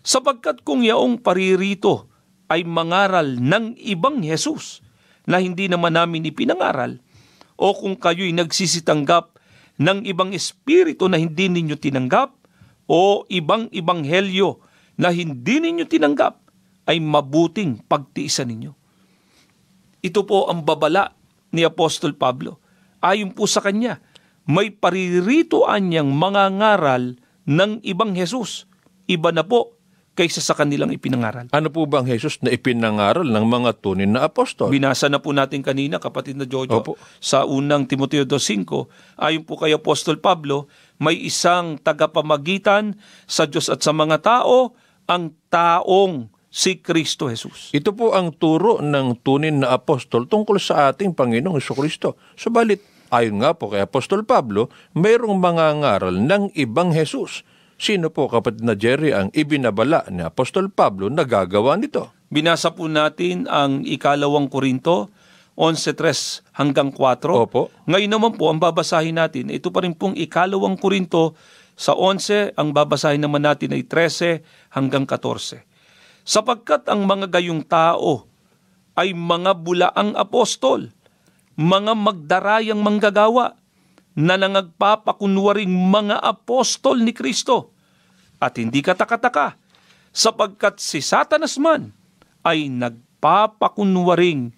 sapagkat 0.00 0.64
kung 0.64 0.80
yaong 0.80 1.20
paririto 1.20 2.08
ay 2.48 2.64
mangaral 2.64 3.36
ng 3.36 3.76
ibang 3.76 4.24
Jesus 4.24 4.80
na 5.28 5.40
hindi 5.40 5.68
naman 5.68 5.96
namin 5.96 6.28
ipinangaral, 6.28 7.00
o 7.60 7.72
kung 7.76 7.96
kayo'y 7.96 8.32
nagsisitanggap 8.32 9.36
ng 9.80 10.08
ibang 10.08 10.32
espiritu 10.32 11.08
na 11.08 11.20
hindi 11.20 11.48
ninyo 11.52 11.76
tinanggap, 11.76 12.32
o 12.88 13.24
ibang 13.32 13.68
ibanghelyo 13.72 14.60
na 15.00 15.12
hindi 15.12 15.60
ninyo 15.60 15.84
tinanggap, 15.84 16.40
ay 16.84 17.00
mabuting 17.00 17.80
pagtiisan 17.88 18.48
ninyo. 18.52 18.72
Ito 20.04 20.20
po 20.28 20.52
ang 20.52 20.64
babala 20.64 21.16
ni 21.48 21.64
Apostol 21.64 22.12
Pablo. 22.12 22.60
Ayon 23.00 23.32
po 23.32 23.48
sa 23.48 23.64
kanya, 23.64 24.04
may 24.44 24.72
parirituan 24.72 25.88
niyang 25.88 26.12
mga 26.12 26.60
ngaral 26.60 27.16
ng 27.48 27.80
ibang 27.84 28.12
Jesus. 28.12 28.68
Iba 29.08 29.32
na 29.32 29.44
po 29.44 29.76
kaysa 30.14 30.38
sa 30.38 30.54
kanilang 30.54 30.94
ipinangaral. 30.94 31.50
Ano 31.50 31.68
po 31.74 31.84
ba 31.90 32.00
ang 32.00 32.06
Jesus 32.06 32.38
na 32.40 32.54
ipinangaral 32.54 33.26
ng 33.26 33.44
mga 33.50 33.70
tunay 33.82 34.06
na 34.06 34.30
apostol? 34.30 34.70
Binasa 34.70 35.10
na 35.10 35.18
po 35.18 35.34
natin 35.34 35.60
kanina, 35.60 35.98
kapatid 35.98 36.38
na 36.38 36.46
Jojo, 36.46 36.80
Opo. 36.80 36.94
sa 37.18 37.42
unang 37.42 37.90
Timoteo 37.90 38.22
2.5, 38.22 39.18
ayon 39.18 39.42
po 39.42 39.58
kay 39.58 39.74
Apostol 39.74 40.22
Pablo, 40.22 40.70
may 41.02 41.18
isang 41.18 41.82
tagapamagitan 41.82 42.94
sa 43.26 43.50
Diyos 43.50 43.66
at 43.66 43.82
sa 43.82 43.90
mga 43.90 44.22
tao, 44.22 44.78
ang 45.10 45.34
taong 45.50 46.30
si 46.54 46.78
Kristo 46.78 47.26
Jesus. 47.26 47.74
Ito 47.74 47.90
po 47.90 48.14
ang 48.14 48.30
turo 48.38 48.78
ng 48.78 49.18
tunay 49.26 49.50
na 49.50 49.74
apostol 49.74 50.30
tungkol 50.30 50.62
sa 50.62 50.94
ating 50.94 51.10
Panginoong 51.10 51.58
Kristo. 51.58 52.14
Subalit, 52.38 52.93
ayon 53.14 53.38
nga 53.38 53.54
po 53.54 53.70
kay 53.70 53.86
Apostol 53.86 54.26
Pablo, 54.26 54.66
mayroong 54.98 55.38
mga 55.38 55.66
ngaral 55.78 56.16
ng 56.18 56.50
ibang 56.58 56.90
Jesus. 56.90 57.46
Sino 57.78 58.10
po 58.10 58.26
kapatid 58.30 58.62
na 58.66 58.74
Jerry 58.74 59.14
ang 59.14 59.30
ibinabala 59.34 60.06
ni 60.10 60.22
Apostol 60.22 60.70
Pablo 60.70 61.10
na 61.10 61.22
gagawa 61.22 61.78
nito? 61.78 62.10
Binasa 62.30 62.74
po 62.74 62.90
natin 62.90 63.46
ang 63.46 63.86
ikalawang 63.86 64.50
Korinto, 64.50 65.10
11.3 65.54 66.58
hanggang 66.58 66.90
4. 66.90 67.30
Opo. 67.30 67.70
Ngayon 67.86 68.10
naman 68.10 68.34
po, 68.34 68.50
ang 68.50 68.58
babasahin 68.58 69.14
natin, 69.14 69.54
ito 69.54 69.70
pa 69.70 69.86
rin 69.86 69.94
pong 69.94 70.18
ikalawang 70.18 70.74
Korinto, 70.74 71.38
sa 71.74 71.94
11, 71.98 72.54
ang 72.54 72.70
babasahin 72.70 73.22
naman 73.22 73.42
natin 73.42 73.74
ay 73.74 73.82
13 73.86 74.42
hanggang 74.70 75.06
14. 75.10 75.62
Sapagkat 76.22 76.86
ang 76.86 77.02
mga 77.02 77.26
gayong 77.34 77.66
tao 77.66 78.30
ay 78.94 79.10
mga 79.10 79.58
bulaang 79.58 80.14
apostol, 80.14 80.94
mga 81.54 81.92
magdarayang 81.94 82.80
manggagawa, 82.80 83.58
na 84.14 84.38
nangagpapakunwaring 84.38 85.70
mga 85.70 86.22
apostol 86.22 87.02
ni 87.02 87.10
Kristo. 87.10 87.74
At 88.38 88.54
hindi 88.62 88.78
katakataka, 88.78 89.58
sapagkat 90.14 90.78
si 90.78 91.02
Satanas 91.02 91.58
man 91.58 91.90
ay 92.46 92.70
nagpapakunwaring 92.70 94.54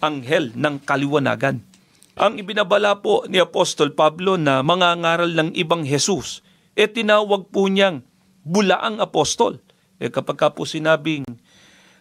anghel 0.00 0.52
ng 0.56 0.80
kaliwanagan. 0.84 1.60
Ang 2.14 2.40
ibinabala 2.40 3.02
po 3.02 3.26
ni 3.26 3.42
Apostol 3.42 3.90
Pablo 3.92 4.38
na 4.38 4.62
mga 4.62 5.02
ngaral 5.02 5.32
ng 5.34 5.50
ibang 5.58 5.82
Jesus, 5.82 6.46
e 6.78 6.86
tinawag 6.86 7.50
po 7.50 7.66
niyang 7.66 8.06
bulaang 8.46 9.02
apostol. 9.02 9.58
E 9.98 10.08
kapag 10.12 10.38
ka 10.38 10.48
po 10.54 10.62
sinabing 10.62 11.26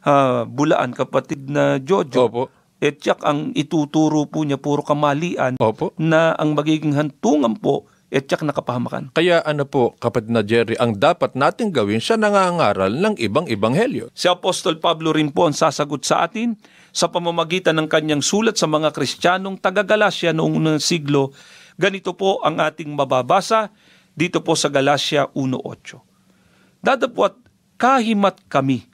ah, 0.05 0.45
bulaan 0.45 0.93
kapatid 0.93 1.49
na 1.49 1.81
Jojo, 1.81 2.29
Opo. 2.29 2.43
E 2.83 2.91
tiyak 2.91 3.23
ang 3.23 3.55
ituturo 3.55 4.27
po 4.27 4.43
niya 4.43 4.59
puro 4.59 4.83
kamalian 4.83 5.55
Opo. 5.63 5.95
na 5.95 6.35
ang 6.35 6.51
magiging 6.51 6.91
hantungan 6.99 7.55
po 7.55 7.87
e 8.11 8.19
tiyak 8.19 8.43
nakapahamakan. 8.43 9.15
Kaya 9.15 9.39
ano 9.47 9.63
po, 9.63 9.95
kapatid 10.03 10.27
na 10.27 10.43
Jerry, 10.43 10.75
ang 10.75 10.99
dapat 10.99 11.31
nating 11.39 11.71
gawin 11.71 12.03
sa 12.03 12.19
nangangaral 12.19 12.91
ng 12.91 13.15
ibang 13.23 13.47
ibanghelyo? 13.47 14.11
Si 14.11 14.27
Apostol 14.27 14.83
Pablo 14.83 15.15
rin 15.15 15.31
po 15.31 15.47
ang 15.47 15.55
sasagot 15.55 16.03
sa 16.03 16.27
atin 16.27 16.59
sa 16.91 17.07
pamamagitan 17.07 17.79
ng 17.79 17.87
kanyang 17.87 18.19
sulat 18.19 18.59
sa 18.59 18.67
mga 18.67 18.91
Kristiyanong 18.91 19.63
taga-Galasya 19.63 20.35
noong 20.35 20.59
unang 20.59 20.83
siglo. 20.83 21.31
Ganito 21.79 22.13
po 22.13 22.43
ang 22.43 22.59
ating 22.59 22.91
mababasa 22.91 23.71
dito 24.13 24.43
po 24.45 24.53
sa 24.59 24.69
Galasya 24.69 25.33
1.8. 25.33 26.85
Dadapwat 26.85 27.33
kahimat 27.81 28.45
kami, 28.51 28.85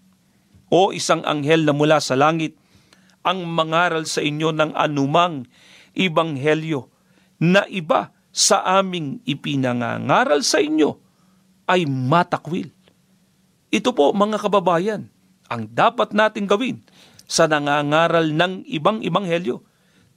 o 0.71 0.93
isang 0.93 1.25
anghel 1.25 1.65
na 1.65 1.73
mula 1.73 1.97
sa 1.99 2.15
langit, 2.15 2.55
ang 3.23 3.45
mangaral 3.45 4.07
sa 4.07 4.23
inyo 4.23 4.55
ng 4.55 4.71
anumang 4.75 5.45
ibanghelyo 5.95 6.87
na 7.39 7.67
iba 7.67 8.11
sa 8.29 8.61
aming 8.79 9.19
ipinangangaral 9.25 10.45
sa 10.45 10.61
inyo 10.61 10.99
ay 11.69 11.85
matakwil. 11.85 12.69
Ito 13.69 13.93
po 13.93 14.15
mga 14.15 14.41
kababayan, 14.41 15.13
ang 15.49 15.69
dapat 15.69 16.13
nating 16.13 16.49
gawin 16.49 16.81
sa 17.29 17.45
nangangaral 17.45 18.33
ng 18.33 18.65
ibang 18.65 19.05
ibanghelyo. 19.05 19.61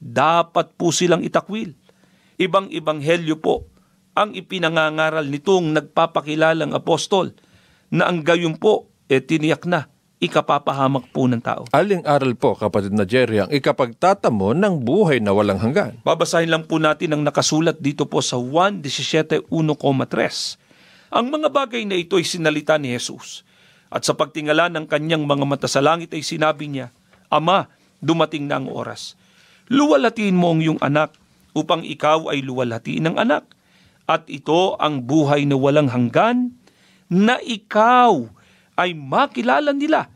Dapat 0.02 0.80
po 0.80 0.90
silang 0.90 1.20
itakwil. 1.20 1.76
Ibang 2.40 2.72
ibanghelyo 2.72 3.36
po 3.38 3.68
ang 4.16 4.32
ipinangangaral 4.32 5.28
nitong 5.28 5.76
nagpapakilalang 5.76 6.72
apostol 6.72 7.36
na 7.92 8.08
ang 8.08 8.24
gayon 8.24 8.56
po 8.56 8.88
e 9.06 9.20
tiniyak 9.20 9.68
na 9.68 9.91
ikapapahamak 10.22 11.10
po 11.10 11.26
ng 11.26 11.42
tao. 11.42 11.66
Aling 11.74 12.06
aral 12.06 12.38
po, 12.38 12.54
kapatid 12.54 12.94
na 12.94 13.02
Jerry, 13.02 13.42
ang 13.42 13.50
ikapagtatamo 13.50 14.54
ng 14.54 14.78
buhay 14.78 15.18
na 15.18 15.34
walang 15.34 15.58
hanggan? 15.58 15.98
Babasahin 16.06 16.46
lang 16.46 16.70
po 16.70 16.78
natin 16.78 17.18
ang 17.18 17.26
nakasulat 17.26 17.82
dito 17.82 18.06
po 18.06 18.22
sa 18.22 18.38
1.17.1,3. 18.38 19.50
Ang 21.12 21.26
mga 21.26 21.48
bagay 21.50 21.82
na 21.82 21.98
ito 21.98 22.14
ay 22.14 22.24
sinalita 22.24 22.78
ni 22.78 22.94
Jesus. 22.94 23.42
At 23.90 24.06
sa 24.06 24.14
pagtingala 24.14 24.70
ng 24.70 24.86
kanyang 24.86 25.26
mga 25.26 25.44
mata 25.44 25.66
sa 25.66 25.82
langit 25.82 26.14
ay 26.14 26.22
sinabi 26.22 26.70
niya, 26.70 26.94
Ama, 27.26 27.66
dumating 27.98 28.46
na 28.46 28.62
ang 28.62 28.70
oras. 28.70 29.18
Luwalhatiin 29.68 30.38
mo 30.38 30.54
ang 30.54 30.62
iyong 30.62 30.80
anak 30.80 31.18
upang 31.52 31.82
ikaw 31.82 32.30
ay 32.30 32.46
luwalhatiin 32.46 33.10
ng 33.10 33.16
anak. 33.18 33.44
At 34.06 34.30
ito 34.30 34.78
ang 34.78 35.02
buhay 35.02 35.50
na 35.50 35.58
walang 35.58 35.90
hanggan 35.90 36.54
na 37.10 37.42
ikaw 37.42 38.30
ay 38.82 38.98
makilala 38.98 39.70
nila 39.70 40.10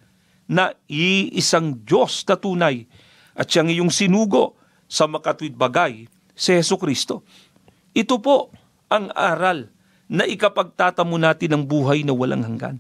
na 0.51 0.75
iisang 0.91 1.87
Diyos 1.87 2.27
na 2.27 2.35
tunay 2.35 2.91
at 3.39 3.47
siyang 3.47 3.71
iyong 3.71 3.93
sinugo 3.95 4.59
sa 4.91 5.07
makatwid 5.07 5.55
bagay 5.55 6.11
si 6.35 6.51
Heso 6.55 6.75
Kristo. 6.75 7.23
Ito 7.95 8.19
po 8.19 8.51
ang 8.91 9.11
aral 9.15 9.71
na 10.11 10.27
ikapagtatamo 10.27 11.15
natin 11.19 11.55
ng 11.55 11.63
buhay 11.67 12.03
na 12.03 12.15
walang 12.15 12.43
hanggan. 12.47 12.79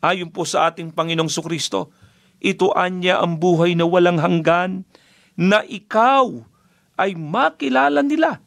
Ayon 0.00 0.32
po 0.32 0.48
sa 0.48 0.72
ating 0.72 0.92
Panginoong 0.92 1.28
Kristo, 1.44 1.92
ito 2.40 2.72
anya 2.72 3.20
ang 3.20 3.36
buhay 3.36 3.76
na 3.76 3.84
walang 3.84 4.16
hanggan 4.16 4.88
na 5.36 5.60
ikaw 5.64 6.40
ay 6.96 7.16
makilala 7.16 8.00
nila 8.00 8.40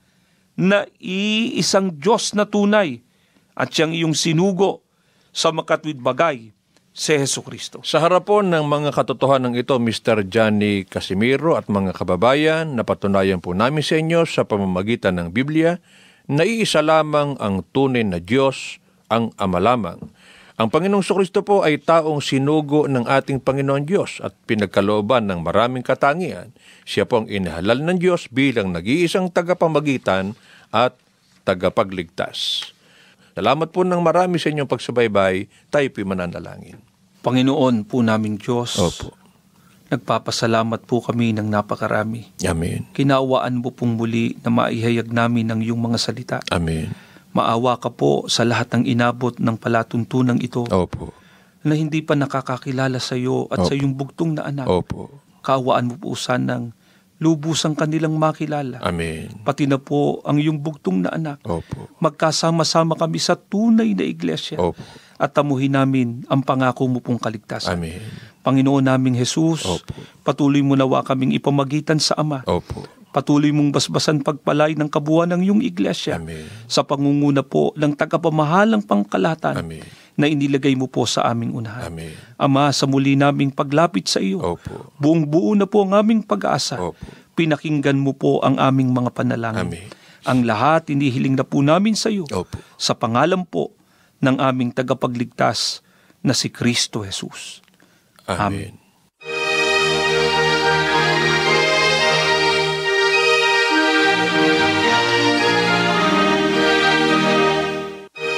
na 0.54 0.86
iisang 1.02 1.98
Diyos 1.98 2.38
na 2.38 2.46
tunay 2.46 3.02
at 3.54 3.70
siyang 3.74 3.94
iyong 3.94 4.18
sinugo 4.18 4.86
sa 5.34 5.50
makatwid 5.50 5.98
bagay 6.02 6.54
si 6.94 7.18
Heso 7.18 7.42
Kristo. 7.42 7.82
Sa 7.82 8.00
harapon 8.00 8.54
ng 8.54 8.70
mga 8.70 8.94
katotohanan 8.94 9.58
ito, 9.58 9.76
Mr. 9.82 10.30
Johnny 10.30 10.86
Casimiro 10.86 11.58
at 11.58 11.66
mga 11.66 11.98
kababayan, 11.98 12.78
napatunayan 12.78 13.42
po 13.42 13.58
namin 13.58 13.82
sa 13.82 13.98
inyo 13.98 14.24
sa 14.30 14.46
pamamagitan 14.46 15.18
ng 15.18 15.34
Biblia 15.34 15.82
na 16.30 16.46
iisa 16.46 16.86
lamang 16.86 17.36
ang 17.42 17.66
tunay 17.74 18.06
na 18.06 18.22
Diyos, 18.22 18.78
ang 19.10 19.34
Ama 19.42 19.60
lamang. 19.60 20.00
Ang 20.54 20.70
Panginoong 20.70 21.02
Kristo 21.02 21.42
po 21.42 21.66
ay 21.66 21.82
taong 21.82 22.22
sinugo 22.22 22.86
ng 22.86 23.10
ating 23.10 23.42
Panginoon 23.42 23.90
Diyos 23.90 24.22
at 24.22 24.38
pinagkalooban 24.46 25.26
ng 25.26 25.42
maraming 25.42 25.82
katangian. 25.82 26.54
Siya 26.86 27.10
po 27.10 27.26
ang 27.26 27.28
inihalal 27.28 27.82
ng 27.82 27.98
Diyos 27.98 28.30
bilang 28.30 28.70
nag-iisang 28.70 29.34
tagapamagitan 29.34 30.38
at 30.70 30.94
tagapagligtas. 31.42 32.70
Salamat 33.34 33.74
po 33.74 33.82
ng 33.82 33.98
marami 33.98 34.38
sa 34.38 34.54
inyong 34.54 34.70
pagsubaybay. 34.70 35.50
Tayo 35.74 35.88
po'y 35.90 36.06
mananalangin. 36.06 36.78
Panginoon 37.26 37.82
po 37.88 38.06
naming 38.06 38.38
Diyos, 38.38 38.78
Opo. 38.78 39.16
nagpapasalamat 39.90 40.86
po 40.86 41.02
kami 41.02 41.34
ng 41.34 41.48
napakarami. 41.50 42.30
Amen. 42.46 42.86
Kinawaan 42.94 43.58
mo 43.58 43.74
pong 43.74 43.98
muli 43.98 44.38
na 44.44 44.54
maihayag 44.54 45.10
namin 45.10 45.50
ang 45.50 45.60
iyong 45.64 45.82
mga 45.82 45.98
salita. 45.98 46.38
Amen. 46.54 46.94
Maawa 47.34 47.82
ka 47.82 47.90
po 47.90 48.30
sa 48.30 48.46
lahat 48.46 48.70
ng 48.78 48.86
inabot 48.86 49.34
ng 49.34 49.56
palatuntunang 49.58 50.38
ito 50.38 50.70
Opo. 50.70 51.10
na 51.66 51.74
hindi 51.74 52.06
pa 52.06 52.14
nakakakilala 52.14 53.02
sa 53.02 53.18
iyo 53.18 53.50
at 53.50 53.66
sa 53.66 53.74
Opo. 53.74 53.80
iyong 53.82 53.94
bugtong 53.98 54.32
na 54.38 54.46
anak. 54.46 54.68
Opo. 54.70 55.10
Kaawaan 55.42 55.90
mo 55.90 55.96
po 55.98 56.14
sanang 56.14 56.76
lubusang 57.24 57.72
kanilang 57.72 58.20
makilala. 58.20 58.84
Amen. 58.84 59.32
Pati 59.48 59.64
na 59.64 59.80
po 59.80 60.20
ang 60.28 60.36
iyong 60.36 60.60
bugtong 60.60 61.08
na 61.08 61.16
anak. 61.16 61.40
Opo. 61.48 61.88
Magkasama-sama 62.04 63.00
kami 63.00 63.24
sa 63.24 63.40
tunay 63.40 63.96
na 63.96 64.04
iglesia 64.04 64.60
Opo. 64.60 64.84
at 65.16 65.32
tamuhin 65.32 65.72
namin 65.72 66.28
ang 66.28 66.44
pangako 66.44 66.92
mo 66.92 67.00
pong 67.00 67.18
kaligtasan. 67.18 67.80
Amen. 67.80 68.04
Panginoon 68.44 68.84
naming 68.84 69.16
Jesus, 69.16 69.64
Opo. 69.64 69.96
patuloy 70.28 70.60
mo 70.60 70.76
nawa 70.76 71.00
kaming 71.08 71.32
ipamagitan 71.32 72.04
sa 72.04 72.20
Ama. 72.20 72.44
Opo. 72.44 72.84
Patuloy 73.14 73.54
mong 73.54 73.78
basbasan 73.78 74.26
pagpalay 74.26 74.74
ng 74.74 74.90
kabuuan 74.90 75.30
ng 75.32 75.46
iyong 75.46 75.62
iglesia 75.62 76.18
Amen. 76.18 76.50
sa 76.66 76.82
pangunguna 76.82 77.46
po 77.46 77.70
ng 77.78 77.94
tagapamahalang 77.94 78.82
pangkalatan 78.82 79.54
Amen. 79.62 79.86
Na 80.14 80.30
inilagay 80.30 80.78
mo 80.78 80.86
po 80.86 81.10
sa 81.10 81.26
aming 81.26 81.58
unahan. 81.58 81.90
Amen. 81.90 82.14
Ama, 82.38 82.70
sa 82.70 82.86
muli 82.86 83.18
naming 83.18 83.50
paglapit 83.50 84.06
sa 84.06 84.22
iyo, 84.22 84.38
Opo. 84.42 84.94
buong 85.02 85.26
buo 85.26 85.58
na 85.58 85.66
po 85.66 85.82
ang 85.86 85.98
aming 85.98 86.22
pag-asa. 86.22 86.78
Opo. 86.78 87.02
Pinakinggan 87.34 87.98
mo 87.98 88.14
po 88.14 88.38
ang 88.46 88.62
aming 88.62 88.94
mga 88.94 89.10
panalangin. 89.10 89.66
Amen. 89.74 89.90
Ang 90.24 90.46
lahat 90.46 90.94
inihiling 90.94 91.36
na 91.36 91.44
po 91.44 91.66
namin 91.66 91.98
sa 91.98 92.14
iyo 92.14 92.30
Opo. 92.30 92.62
sa 92.78 92.94
pangalan 92.94 93.42
po 93.44 93.74
ng 94.22 94.38
aming 94.40 94.72
tagapagligtas 94.72 95.82
na 96.24 96.32
si 96.32 96.54
Kristo 96.54 97.04
Jesus. 97.04 97.60
Amen. 98.30 98.83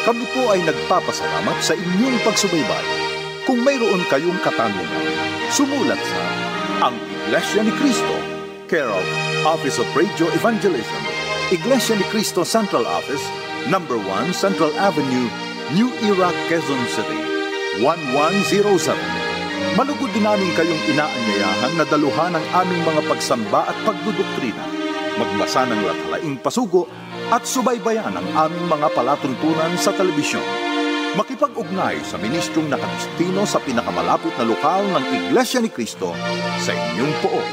Kami 0.06 0.22
po 0.38 0.54
ay 0.54 0.62
nagpapasalamat 0.62 1.58
sa 1.66 1.74
inyong 1.74 2.22
pagsubaybay. 2.22 2.86
Kung 3.50 3.66
mayroon 3.66 4.06
kayong 4.06 4.38
katanungan, 4.46 5.02
sumulat 5.50 5.98
sa 5.98 6.22
Ang 6.86 7.02
Iglesia 7.10 7.66
ni 7.66 7.74
Cristo, 7.74 8.14
care 8.70 8.86
of 8.86 9.02
Office 9.42 9.82
of 9.82 9.90
Radio 9.98 10.30
Evangelism, 10.38 11.02
Iglesia 11.50 11.98
ni 11.98 12.06
Cristo 12.14 12.46
Central 12.46 12.86
Office, 12.86 13.26
Number 13.66 13.98
1 13.98 14.30
Central 14.38 14.70
Avenue, 14.78 15.26
New 15.74 15.90
Era, 16.06 16.30
Quezon 16.54 16.86
City, 16.94 17.22
1107. 17.82 18.94
Malugod 19.74 20.14
din 20.14 20.22
namin 20.22 20.54
kayong 20.54 20.84
inaanyayahan 20.86 21.74
na 21.82 21.86
daluhan 21.90 22.38
ang 22.38 22.46
aming 22.54 22.86
mga 22.86 23.02
pagsamba 23.10 23.74
at 23.74 23.78
pagdudoktrina. 23.82 24.70
Magbasa 25.18 25.66
ng 25.66 25.82
latalaing 25.82 26.38
pasugo 26.38 26.86
at 27.34 27.44
subaybayan 27.48 28.14
ang 28.14 28.28
aming 28.36 28.66
mga 28.70 28.88
palatuntunan 28.94 29.74
sa 29.82 29.96
telebisyon. 29.96 30.46
Makipag-ugnay 31.16 32.04
sa 32.04 32.20
ministrong 32.20 32.68
nakadistino 32.68 33.48
sa 33.48 33.64
pinakamalapit 33.64 34.36
na 34.36 34.44
lokal 34.44 34.84
ng 34.84 35.06
Iglesia 35.32 35.64
ni 35.64 35.72
Cristo 35.72 36.12
sa 36.60 36.72
inyong 36.76 37.14
poon. 37.24 37.48